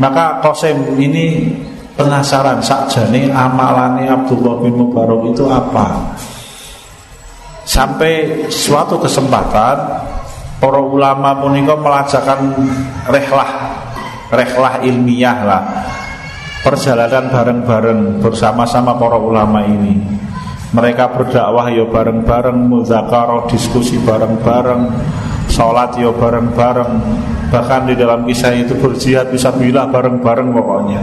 Maka 0.02 0.42
Qasim 0.42 0.98
ini 0.98 1.54
penasaran 1.96 2.60
sakjane 2.60 3.32
amalane 3.32 4.06
Abdullah 4.06 4.56
bin 4.62 4.76
Mubarak 4.76 5.32
itu 5.32 5.48
apa? 5.48 6.16
Sampai 7.66 8.46
suatu 8.52 9.02
kesempatan 9.02 9.78
para 10.62 10.80
ulama 10.80 11.42
punika 11.42 11.74
melajakan 11.74 12.54
rehlah 13.10 13.52
rehlah 14.30 14.84
ilmiah 14.86 15.40
lah. 15.42 15.64
Perjalanan 16.62 17.30
bareng-bareng 17.30 18.26
bersama-sama 18.26 18.98
para 18.98 19.22
ulama 19.22 19.62
ini. 19.66 20.02
Mereka 20.74 21.14
berdakwah 21.14 21.70
ya 21.70 21.86
bareng-bareng 21.86 22.58
muzakarah 22.58 23.46
diskusi 23.48 24.02
bareng-bareng 24.02 24.90
sholat 25.46 25.94
ya 25.96 26.10
bareng-bareng. 26.10 26.92
Bahkan 27.54 27.82
di 27.86 27.94
dalam 27.94 28.26
kisah 28.26 28.58
itu 28.58 28.74
berjihad 28.82 29.30
bisa 29.30 29.54
bila 29.54 29.86
bareng-bareng 29.88 30.50
pokoknya 30.52 31.02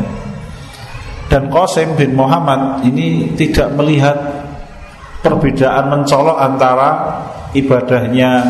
dan 1.33 1.49
Qasim 1.49 1.97
bin 1.97 2.13
Muhammad 2.13 2.85
ini 2.85 3.33
tidak 3.33 3.73
melihat 3.73 4.13
perbedaan 5.25 5.89
mencolok 5.89 6.37
antara 6.37 6.91
ibadahnya 7.57 8.45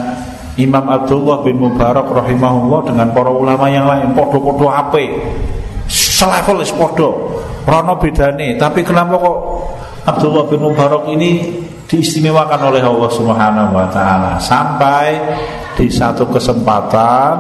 Imam 0.59 0.91
Abdullah 0.91 1.47
bin 1.47 1.63
Mubarak 1.63 2.11
rahimahullah 2.11 2.91
dengan 2.91 3.15
para 3.15 3.31
ulama 3.31 3.71
yang 3.71 3.87
lain. 3.87 4.11
Podo-podo 4.19 4.67
ape? 4.67 5.15
Selevel 5.87 6.67
is 6.67 6.75
podo. 6.75 7.39
Rono 7.63 7.95
bedane. 8.03 8.59
Tapi 8.59 8.83
kenapa 8.83 9.15
kok 9.15 9.39
Abdullah 10.03 10.51
bin 10.51 10.67
Mubarak 10.67 11.07
ini 11.15 11.63
diistimewakan 11.87 12.67
oleh 12.67 12.83
Allah 12.83 13.11
Subhanahu 13.15 13.79
wa 13.79 13.87
taala? 13.95 14.43
Sampai 14.43 15.23
di 15.79 15.87
satu 15.87 16.27
kesempatan 16.27 17.33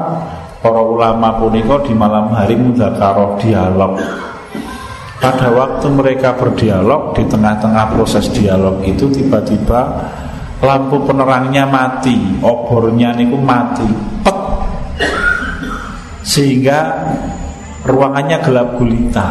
para 0.62 0.80
ulama 0.80 1.34
punika 1.34 1.82
di 1.82 1.92
malam 1.98 2.30
hari 2.30 2.54
mudzakarah 2.54 3.36
dialog 3.42 3.98
pada 5.22 5.54
waktu 5.54 5.86
mereka 5.86 6.34
berdialog 6.34 7.14
di 7.14 7.22
tengah-tengah 7.30 7.94
proses 7.94 8.26
dialog 8.34 8.82
itu 8.82 9.06
tiba-tiba 9.06 10.10
lampu 10.58 10.98
penerangnya 11.06 11.62
mati, 11.62 12.42
obornya 12.42 13.14
niku 13.14 13.38
mati, 13.38 13.86
pet. 14.26 14.38
Sehingga 16.26 16.78
ruangannya 17.86 18.42
gelap 18.42 18.74
gulita. 18.74 19.28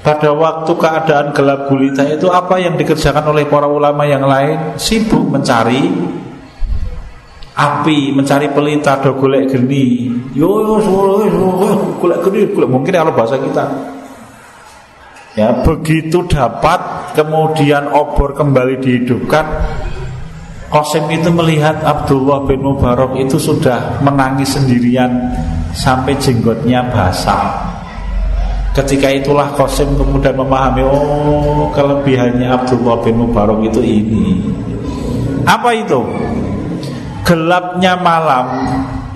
Pada 0.00 0.32
waktu 0.32 0.72
keadaan 0.72 1.36
gelap 1.36 1.68
gulita 1.68 2.00
itu 2.08 2.32
apa 2.32 2.56
yang 2.56 2.80
dikerjakan 2.80 3.28
oleh 3.28 3.44
para 3.44 3.68
ulama 3.68 4.08
yang 4.08 4.24
lain? 4.24 4.80
Sibuk 4.80 5.28
mencari 5.28 5.84
api, 7.60 8.16
mencari 8.16 8.48
pelita, 8.56 9.04
do 9.04 9.12
golek 9.20 9.52
geni. 9.52 10.08
Yo 10.32 10.64
yo 10.64 10.80
golek 12.00 12.24
geni, 12.24 12.48
golek 12.56 12.70
mungkin 12.72 12.92
kalau 12.96 13.12
bahasa 13.12 13.36
kita. 13.36 13.97
Ya, 15.38 15.54
begitu 15.62 16.26
dapat 16.26 17.14
kemudian 17.14 17.94
obor 17.94 18.34
kembali 18.34 18.82
dihidupkan 18.82 19.46
Qasim 20.68 21.06
itu 21.08 21.30
melihat 21.30 21.80
Abdullah 21.80 22.44
bin 22.44 22.60
Mubarak 22.60 23.14
itu 23.16 23.40
sudah 23.40 24.02
menangis 24.04 24.58
sendirian 24.58 25.30
sampai 25.72 26.18
jenggotnya 26.20 26.84
basah. 26.90 27.70
Ketika 28.76 29.08
itulah 29.14 29.54
Qasim 29.54 29.94
kemudian 29.96 30.34
memahami 30.34 30.82
oh 30.84 31.70
kelebihannya 31.72 32.50
Abdullah 32.52 33.00
bin 33.00 33.16
Mubarak 33.16 33.62
itu 33.64 33.80
ini. 33.80 34.42
Apa 35.46 35.72
itu? 35.72 36.02
Gelapnya 37.24 37.94
malam 37.94 38.46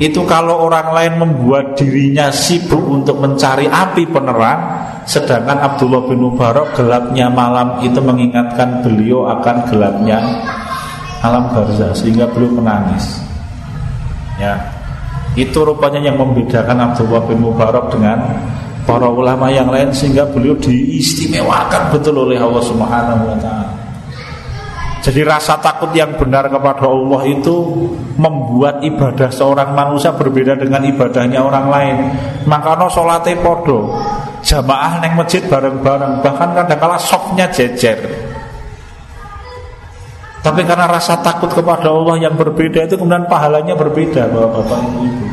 itu 0.00 0.24
kalau 0.24 0.70
orang 0.70 0.88
lain 0.94 1.14
membuat 1.20 1.76
dirinya 1.76 2.32
sibuk 2.32 2.80
untuk 2.80 3.20
mencari 3.20 3.68
api 3.68 4.08
penerang 4.08 4.82
Sedangkan 5.03 5.59
Abdullah 5.59 6.07
bin 6.07 6.23
Mubarak 6.23 6.79
gelapnya 6.79 7.27
malam 7.27 7.83
itu 7.83 7.99
mengingatkan 7.99 8.87
beliau 8.87 9.27
akan 9.27 9.67
gelapnya 9.67 10.19
alam 11.23 11.51
barzah 11.55 11.91
sehingga 11.95 12.27
beliau 12.31 12.59
menangis. 12.62 13.23
Ya. 14.38 14.59
Itu 15.33 15.65
rupanya 15.65 16.12
yang 16.12 16.21
membedakan 16.21 16.93
Abdullah 16.93 17.23
bin 17.25 17.41
Mubarak 17.41 17.91
dengan 17.91 18.21
para 18.85 19.09
ulama 19.09 19.49
yang 19.49 19.71
lain 19.71 19.95
sehingga 19.95 20.27
beliau 20.29 20.59
diistimewakan 20.59 21.95
betul 21.95 22.27
oleh 22.27 22.38
Allah 22.38 22.62
Subhanahu 22.62 23.23
wa 23.31 23.38
taala. 23.38 23.71
Jadi 25.03 25.27
rasa 25.27 25.59
takut 25.59 25.91
yang 25.99 26.15
benar 26.15 26.47
kepada 26.47 26.87
Allah 26.87 27.27
itu 27.27 27.55
membuat 28.15 28.87
ibadah 28.87 29.35
seorang 29.35 29.75
manusia 29.75 30.15
berbeda 30.15 30.55
dengan 30.55 30.79
ibadahnya 30.87 31.43
orang 31.43 31.67
lain. 31.67 31.97
Maka 32.47 32.79
no 32.79 32.87
solate 32.87 33.35
podo, 33.43 33.99
jamaah 34.42 34.98
neng 35.00 35.14
masjid 35.16 35.42
bareng-bareng 35.46 36.20
bahkan 36.20 36.50
kadang-kala 36.55 36.98
softnya 36.98 37.46
jejer. 37.50 37.98
Tapi 40.42 40.66
karena 40.66 40.90
rasa 40.90 41.22
takut 41.22 41.55
kepada 41.55 41.87
Allah 41.87 42.18
yang 42.18 42.35
berbeda 42.35 42.90
itu 42.90 42.98
kemudian 42.98 43.31
pahalanya 43.31 43.78
berbeda 43.78 44.26
bapak-bapak 44.26 44.78
ibu-ibu. 44.90 45.26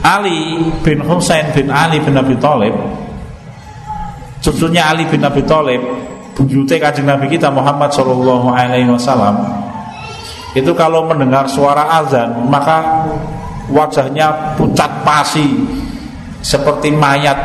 Ali 0.00 0.64
bin 0.80 1.04
Husain 1.04 1.52
bin 1.52 1.68
Ali 1.68 2.00
bin 2.00 2.16
Abi 2.16 2.32
Thalib 2.40 2.72
cucunya 4.40 4.88
Ali 4.88 5.04
bin 5.04 5.20
Abi 5.20 5.44
Thalib 5.44 5.84
bujute 6.32 6.80
kajing 6.80 7.04
Nabi 7.04 7.28
kita 7.28 7.50
Muhammad 7.50 7.90
Shallallahu 7.92 8.48
Alaihi 8.48 8.88
Wasallam 8.88 9.42
itu 10.56 10.72
kalau 10.72 11.04
mendengar 11.04 11.44
suara 11.50 12.00
azan 12.00 12.46
maka 12.48 13.04
wajahnya 13.68 14.56
pucat 14.56 14.88
pasi 15.04 15.44
seperti 16.42 16.94
mayat. 16.94 17.38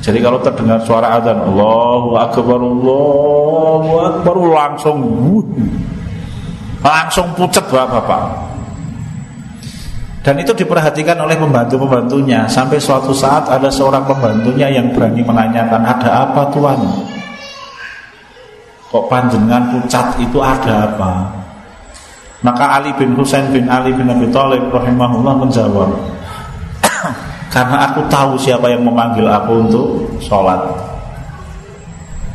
Jadi 0.00 0.18
kalau 0.24 0.40
terdengar 0.40 0.80
suara 0.88 1.20
azan 1.20 1.36
Allahu 1.44 2.16
Akbar 2.16 2.56
Allahu 2.56 3.92
Akbar 4.00 4.36
langsung 4.40 4.98
langsung 6.80 7.28
pucat 7.36 7.68
bapak-bapak. 7.68 8.48
Dan 10.20 10.36
itu 10.36 10.52
diperhatikan 10.52 11.16
oleh 11.16 11.32
pembantu-pembantunya 11.40 12.44
Sampai 12.44 12.76
suatu 12.76 13.08
saat 13.08 13.48
ada 13.48 13.72
seorang 13.72 14.04
pembantunya 14.04 14.68
yang 14.68 14.92
berani 14.92 15.24
menanyakan 15.24 15.80
Ada 15.80 16.28
apa 16.28 16.44
tuan? 16.52 16.76
Kok 18.92 19.08
panjenengan 19.08 19.72
pucat 19.72 20.20
itu 20.20 20.36
ada 20.44 20.92
apa? 20.92 21.39
Maka 22.40 22.80
Ali 22.80 22.88
bin 22.96 23.12
Husain 23.20 23.52
bin 23.52 23.68
Ali 23.68 23.92
bin 23.92 24.08
Abi 24.08 24.24
Thalib 24.32 24.72
rahimahullah 24.72 25.44
menjawab, 25.44 25.92
karena 27.52 27.76
aku 27.84 28.00
tahu 28.08 28.32
siapa 28.40 28.64
yang 28.72 28.80
memanggil 28.80 29.28
aku 29.28 29.60
untuk 29.68 29.86
sholat. 30.24 30.56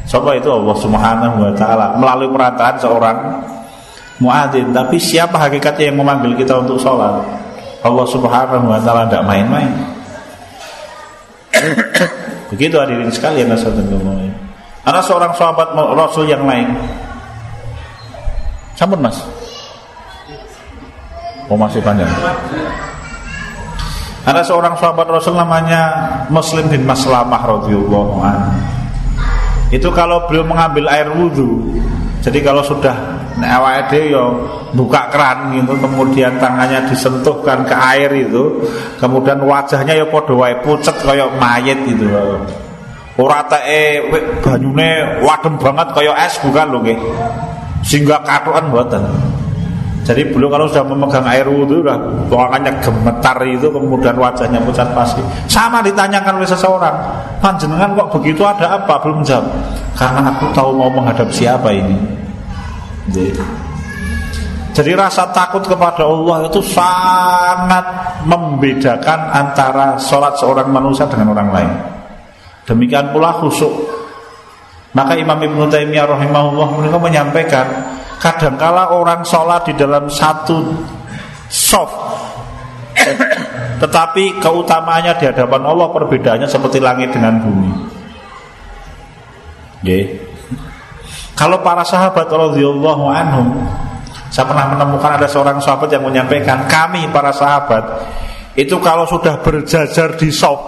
Coba 0.05 0.37
itu 0.37 0.45
Allah 0.45 0.77
Subhanahu 0.77 1.37
wa 1.41 1.53
taala 1.57 1.97
melalui 1.97 2.29
perataan 2.29 2.77
seorang 2.77 3.17
muadzin, 4.21 4.69
tapi 4.69 5.01
siapa 5.01 5.41
hakikatnya 5.41 5.89
yang 5.89 5.97
memanggil 5.97 6.37
kita 6.37 6.53
untuk 6.61 6.77
sholat? 6.77 7.25
Allah 7.81 8.05
Subhanahu 8.05 8.69
wa 8.69 8.77
taala 8.77 9.09
tidak 9.09 9.25
main-main. 9.25 9.73
Begitu 12.53 12.77
hadirin 12.77 13.09
sekalian 13.09 13.49
Ada 14.85 15.01
seorang 15.01 15.33
sahabat 15.33 15.73
Rasul 15.97 16.29
yang 16.29 16.45
lain. 16.45 16.77
Sampun 18.77 19.01
Mas. 19.01 19.17
Oh 21.45 21.57
masih 21.57 21.81
panjang. 21.81 22.09
Ada 24.25 24.41
seorang 24.41 24.73
sahabat 24.81 25.05
Rasul 25.05 25.37
namanya 25.37 25.81
Muslim 26.33 26.65
bin 26.65 26.81
Maslamah 26.89 27.45
radhiyallahu 27.45 28.13
anhu. 28.25 28.57
Itu 29.69 29.93
kalau 29.93 30.25
beliau 30.25 30.45
mengambil 30.45 30.89
air 30.89 31.09
wudhu, 31.13 31.77
jadi 32.25 32.41
kalau 32.41 32.65
sudah 32.65 33.21
dhewe 33.37 34.01
yo 34.09 34.25
buka 34.73 35.13
keran 35.13 35.53
gitu, 35.53 35.77
kemudian 35.77 36.41
tangannya 36.41 36.89
disentuhkan 36.89 37.65
ke 37.69 37.75
air 37.77 38.09
itu, 38.13 38.65
kemudian 38.97 39.41
wajahnya 39.45 39.93
ya 39.93 40.05
wae 40.09 40.55
pucet 40.65 40.97
kaya 41.05 41.29
mayit 41.37 41.77
gitu. 41.85 42.09
Ora 43.15 43.45
teke 43.45 44.09
banyune 44.41 45.21
wadem 45.21 45.53
banget 45.61 45.87
kaya 45.93 46.13
es 46.25 46.35
bukan 46.41 46.81
nggih. 46.81 46.99
Sehingga 47.85 48.25
katukan 48.25 48.73
mboten. 48.73 49.05
Jadi 50.05 50.21
beliau 50.29 50.53
kalau 50.53 50.69
sudah 50.69 50.85
memegang 50.85 51.25
air 51.25 51.49
wudhu 51.49 51.81
udah 51.81 51.97
tangannya 52.29 52.77
gemetar 52.77 53.41
itu 53.41 53.73
kemudian 53.73 54.13
wajahnya 54.13 54.61
pucat 54.61 54.85
pasti. 54.93 55.25
Sama 55.49 55.81
ditanyakan 55.81 56.37
oleh 56.37 56.45
seseorang, 56.45 56.93
panjenengan 57.41 57.97
kok 57.97 58.13
begitu 58.13 58.45
ada 58.45 58.77
apa? 58.77 59.01
Belum 59.01 59.25
jawab. 59.25 59.49
Karena 59.97 60.29
aku 60.29 60.53
tahu 60.53 60.77
mau 60.77 60.93
menghadap 60.93 61.25
siapa 61.33 61.73
ini. 61.73 61.97
Jadi 64.75 64.91
rasa 64.93 65.33
takut 65.33 65.65
kepada 65.65 66.05
Allah 66.05 66.53
itu 66.53 66.61
sangat 66.61 67.85
membedakan 68.29 69.19
antara 69.33 69.97
sholat 69.97 70.37
seorang 70.37 70.69
manusia 70.69 71.09
dengan 71.09 71.33
orang 71.33 71.49
lain. 71.49 71.71
Demikian 72.69 73.09
pula 73.09 73.33
khusyuk. 73.41 73.73
Maka 74.93 75.17
Imam 75.17 75.41
Ibn 75.41 75.65
Taimiyah 75.65 76.07
rahimahullah 76.07 76.93
menyampaikan 77.01 77.67
Kadangkala 78.19 78.95
orang 78.95 79.21
sholat 79.27 79.67
di 79.69 79.73
dalam 79.77 80.07
satu 80.09 80.61
soft 81.51 81.95
Tetapi 83.81 84.39
keutamanya 84.41 85.19
di 85.19 85.27
hadapan 85.29 85.61
Allah 85.67 85.87
perbedaannya 85.91 86.47
seperti 86.49 86.79
langit 86.79 87.11
dengan 87.11 87.37
bumi 87.43 87.71
Oke. 89.85 89.99
Kalau 91.35 91.61
para 91.61 91.85
sahabat 91.85 92.25
radhiyallahu 92.25 93.05
anhum 93.11 93.47
saya 94.35 94.51
pernah 94.51 94.67
menemukan 94.73 95.15
ada 95.15 95.27
seorang 95.31 95.63
sahabat 95.63 95.95
yang 95.95 96.03
menyampaikan 96.03 96.67
kami 96.67 97.07
para 97.07 97.31
sahabat 97.31 98.03
itu 98.57 98.75
kalau 98.83 99.07
sudah 99.07 99.39
berjajar 99.39 100.19
di 100.19 100.27
soft 100.27 100.63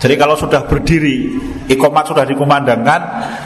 Jadi 0.00 0.14
kalau 0.16 0.32
sudah 0.32 0.64
berdiri, 0.64 1.36
ikomat 1.68 2.08
sudah 2.08 2.24
dikumandangkan, 2.24 3.00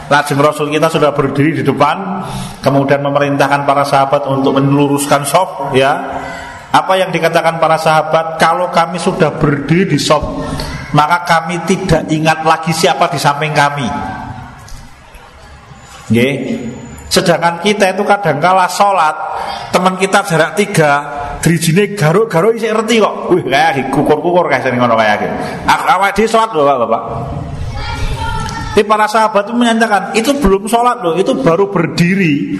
lajeng 0.06 0.38
Rasul 0.38 0.70
kita 0.70 0.86
sudah 0.86 1.10
berdiri 1.10 1.58
di 1.58 1.62
depan, 1.66 2.22
kemudian 2.62 3.02
memerintahkan 3.02 3.66
para 3.66 3.82
sahabat 3.82 4.22
untuk 4.30 4.54
meluruskan 4.62 5.26
soft, 5.26 5.74
ya. 5.74 5.98
Apa 6.70 6.94
yang 6.94 7.10
dikatakan 7.10 7.58
para 7.58 7.74
sahabat, 7.74 8.38
kalau 8.38 8.70
kami 8.70 9.02
sudah 9.02 9.34
berdiri 9.34 9.94
di 9.94 9.98
soft, 9.98 10.46
maka 10.94 11.26
kami 11.26 11.58
tidak 11.66 12.06
ingat 12.14 12.46
lagi 12.46 12.70
siapa 12.70 13.10
di 13.10 13.18
samping 13.18 13.50
kami. 13.50 13.88
Nggih. 16.14 16.34
Sedangkan 17.10 17.62
kita 17.62 17.94
itu 17.94 18.02
kadang 18.02 18.42
kala 18.42 18.66
sholat 18.66 19.14
Teman 19.70 19.94
kita 19.98 20.22
jarak 20.26 20.54
tiga 20.54 20.92
Drijine 21.44 21.92
garuk-garuk 21.92 22.57
isi 22.57 22.72
ngerti 22.72 23.04
kok. 23.04 23.14
Wih 23.37 23.44
kayak 23.44 23.92
kukur-kukur 23.92 24.48
kayak 24.48 24.64
sini 24.64 24.80
ngono 24.80 24.96
kayak 24.96 25.20
gitu. 25.20 25.37
Awal 25.68 26.11
di 26.16 26.24
sholat 26.24 26.50
loh 26.57 26.64
bapak. 26.64 27.02
Tapi 28.74 28.83
para 28.90 29.07
sahabat 29.07 29.46
itu 29.46 29.54
menyatakan 29.54 30.11
Itu 30.18 30.35
belum 30.35 30.66
sholat 30.66 30.98
loh 30.98 31.14
Itu 31.14 31.38
baru 31.38 31.70
berdiri 31.70 32.59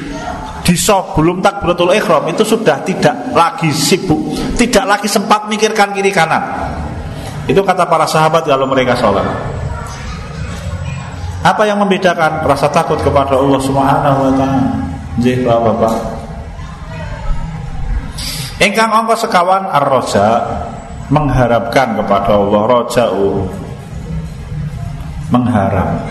Di 0.63 0.75
soft 0.79 1.19
belum 1.19 1.43
takbiratul 1.43 1.91
ikhram 1.91 2.31
Itu 2.31 2.47
sudah 2.47 2.87
tidak 2.87 3.35
lagi 3.35 3.75
sibuk 3.75 4.31
Tidak 4.55 4.87
lagi 4.87 5.11
sempat 5.11 5.51
mikirkan 5.51 5.91
kiri 5.91 6.15
kanan. 6.15 6.39
Itu 7.45 7.61
kata 7.61 7.85
para 7.85 8.09
sahabat 8.09 8.49
kalau 8.49 8.65
mereka 8.65 8.97
sholat. 8.97 9.25
Apa 11.45 11.69
yang 11.69 11.77
membedakan? 11.85 12.41
Rasa 12.49 12.73
takut 12.73 12.97
kepada 13.05 13.37
Allah 13.37 13.61
Subhanahu 13.61 14.19
wa 14.25 14.33
taala? 14.33 14.65
Nggih, 15.21 15.45
Bapak. 15.45 16.24
Ingkang 18.63 18.91
angka 18.91 19.19
sekawan 19.19 19.67
ar-raja 19.67 20.39
mengharapkan 21.11 21.99
kepada 21.99 22.39
Allah 22.39 22.63
raja'u 22.71 23.51
mengharap 25.35 26.07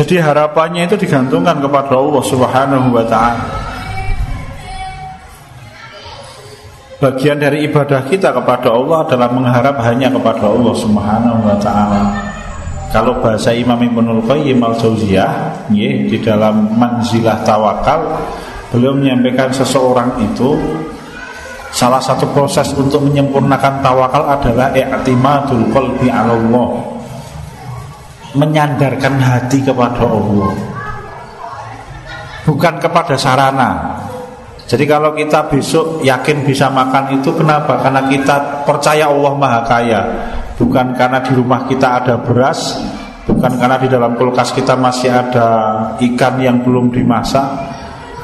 Jadi 0.00 0.16
harapannya 0.16 0.88
itu 0.88 0.96
digantungkan 0.96 1.60
kepada 1.60 1.92
Allah 1.92 2.24
Subhanahu 2.24 2.88
wa 2.88 3.04
taala. 3.04 3.69
Bagian 7.00 7.40
dari 7.40 7.64
ibadah 7.64 8.04
kita 8.04 8.28
kepada 8.28 8.76
Allah 8.76 9.08
adalah 9.08 9.32
mengharap 9.32 9.80
hanya 9.88 10.12
kepada 10.12 10.52
Allah 10.52 10.74
Subhanahu 10.76 11.40
wa 11.48 11.56
taala. 11.56 12.12
Kalau 12.92 13.24
bahasa 13.24 13.56
Imam 13.56 13.80
Ibnul 13.80 14.20
Qayyim 14.28 14.60
Al-Jauziyah, 14.60 15.64
di 15.72 16.18
dalam 16.20 16.76
Manzilah 16.76 17.40
Tawakal, 17.40 18.04
beliau 18.68 18.92
menyampaikan 18.92 19.48
seseorang 19.48 20.12
itu 20.20 20.60
salah 21.72 22.04
satu 22.04 22.28
proses 22.36 22.68
untuk 22.76 23.00
menyempurnakan 23.08 23.80
tawakal 23.80 24.36
adalah 24.36 24.68
i'timadul 24.76 25.72
qalbi 25.72 26.12
'ala 26.12 26.36
Allah. 26.36 26.68
Menyandarkan 28.36 29.16
hati 29.16 29.64
kepada 29.64 30.04
Allah. 30.04 30.52
Bukan 32.44 32.76
kepada 32.76 33.16
sarana 33.16 33.96
jadi 34.70 34.86
kalau 34.86 35.10
kita 35.18 35.50
besok 35.50 35.98
yakin 36.06 36.46
bisa 36.46 36.70
makan 36.70 37.18
itu 37.18 37.34
kenapa? 37.34 37.82
Karena 37.82 38.06
kita 38.06 38.62
percaya 38.62 39.10
Allah 39.10 39.34
Maha 39.34 39.60
Kaya 39.66 40.00
Bukan 40.54 40.94
karena 40.94 41.18
di 41.18 41.34
rumah 41.34 41.66
kita 41.66 41.98
ada 41.98 42.14
beras 42.22 42.78
Bukan 43.26 43.58
karena 43.58 43.82
di 43.82 43.90
dalam 43.90 44.14
kulkas 44.14 44.54
kita 44.54 44.78
masih 44.78 45.10
ada 45.10 45.48
ikan 45.98 46.38
yang 46.38 46.62
belum 46.62 46.94
dimasak 46.94 47.50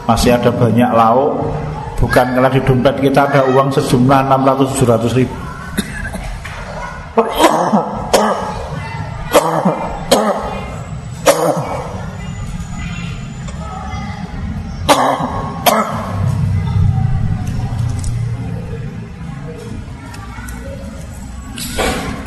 Masih 0.07 0.39
ada 0.39 0.55
banyak 0.55 0.87
lauk 0.95 1.51
Bukan 1.99 2.39
karena 2.39 2.47
di 2.47 2.63
dompet 2.63 2.95
kita 3.03 3.27
ada 3.27 3.43
uang 3.51 3.75
sejumlah 3.75 4.31
600-700 4.31 5.19
ribu 5.19 5.37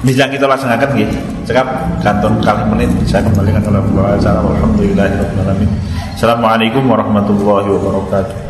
bisa 0.10 0.26
kita 0.26 0.50
laksanakan 0.50 0.90
gitu 0.98 1.14
cekap 1.46 1.68
kanton 2.02 2.42
kali 2.42 2.66
menit. 2.74 2.90
Saya 3.06 3.22
kembalikan 3.30 3.62
dalam 3.62 3.86
doa 3.94 4.18
Alhamdulillah. 4.18 5.06
Assalamualaikum 6.18 6.82
warahmatullahi 6.90 7.70
wabarakatuh 7.70 8.49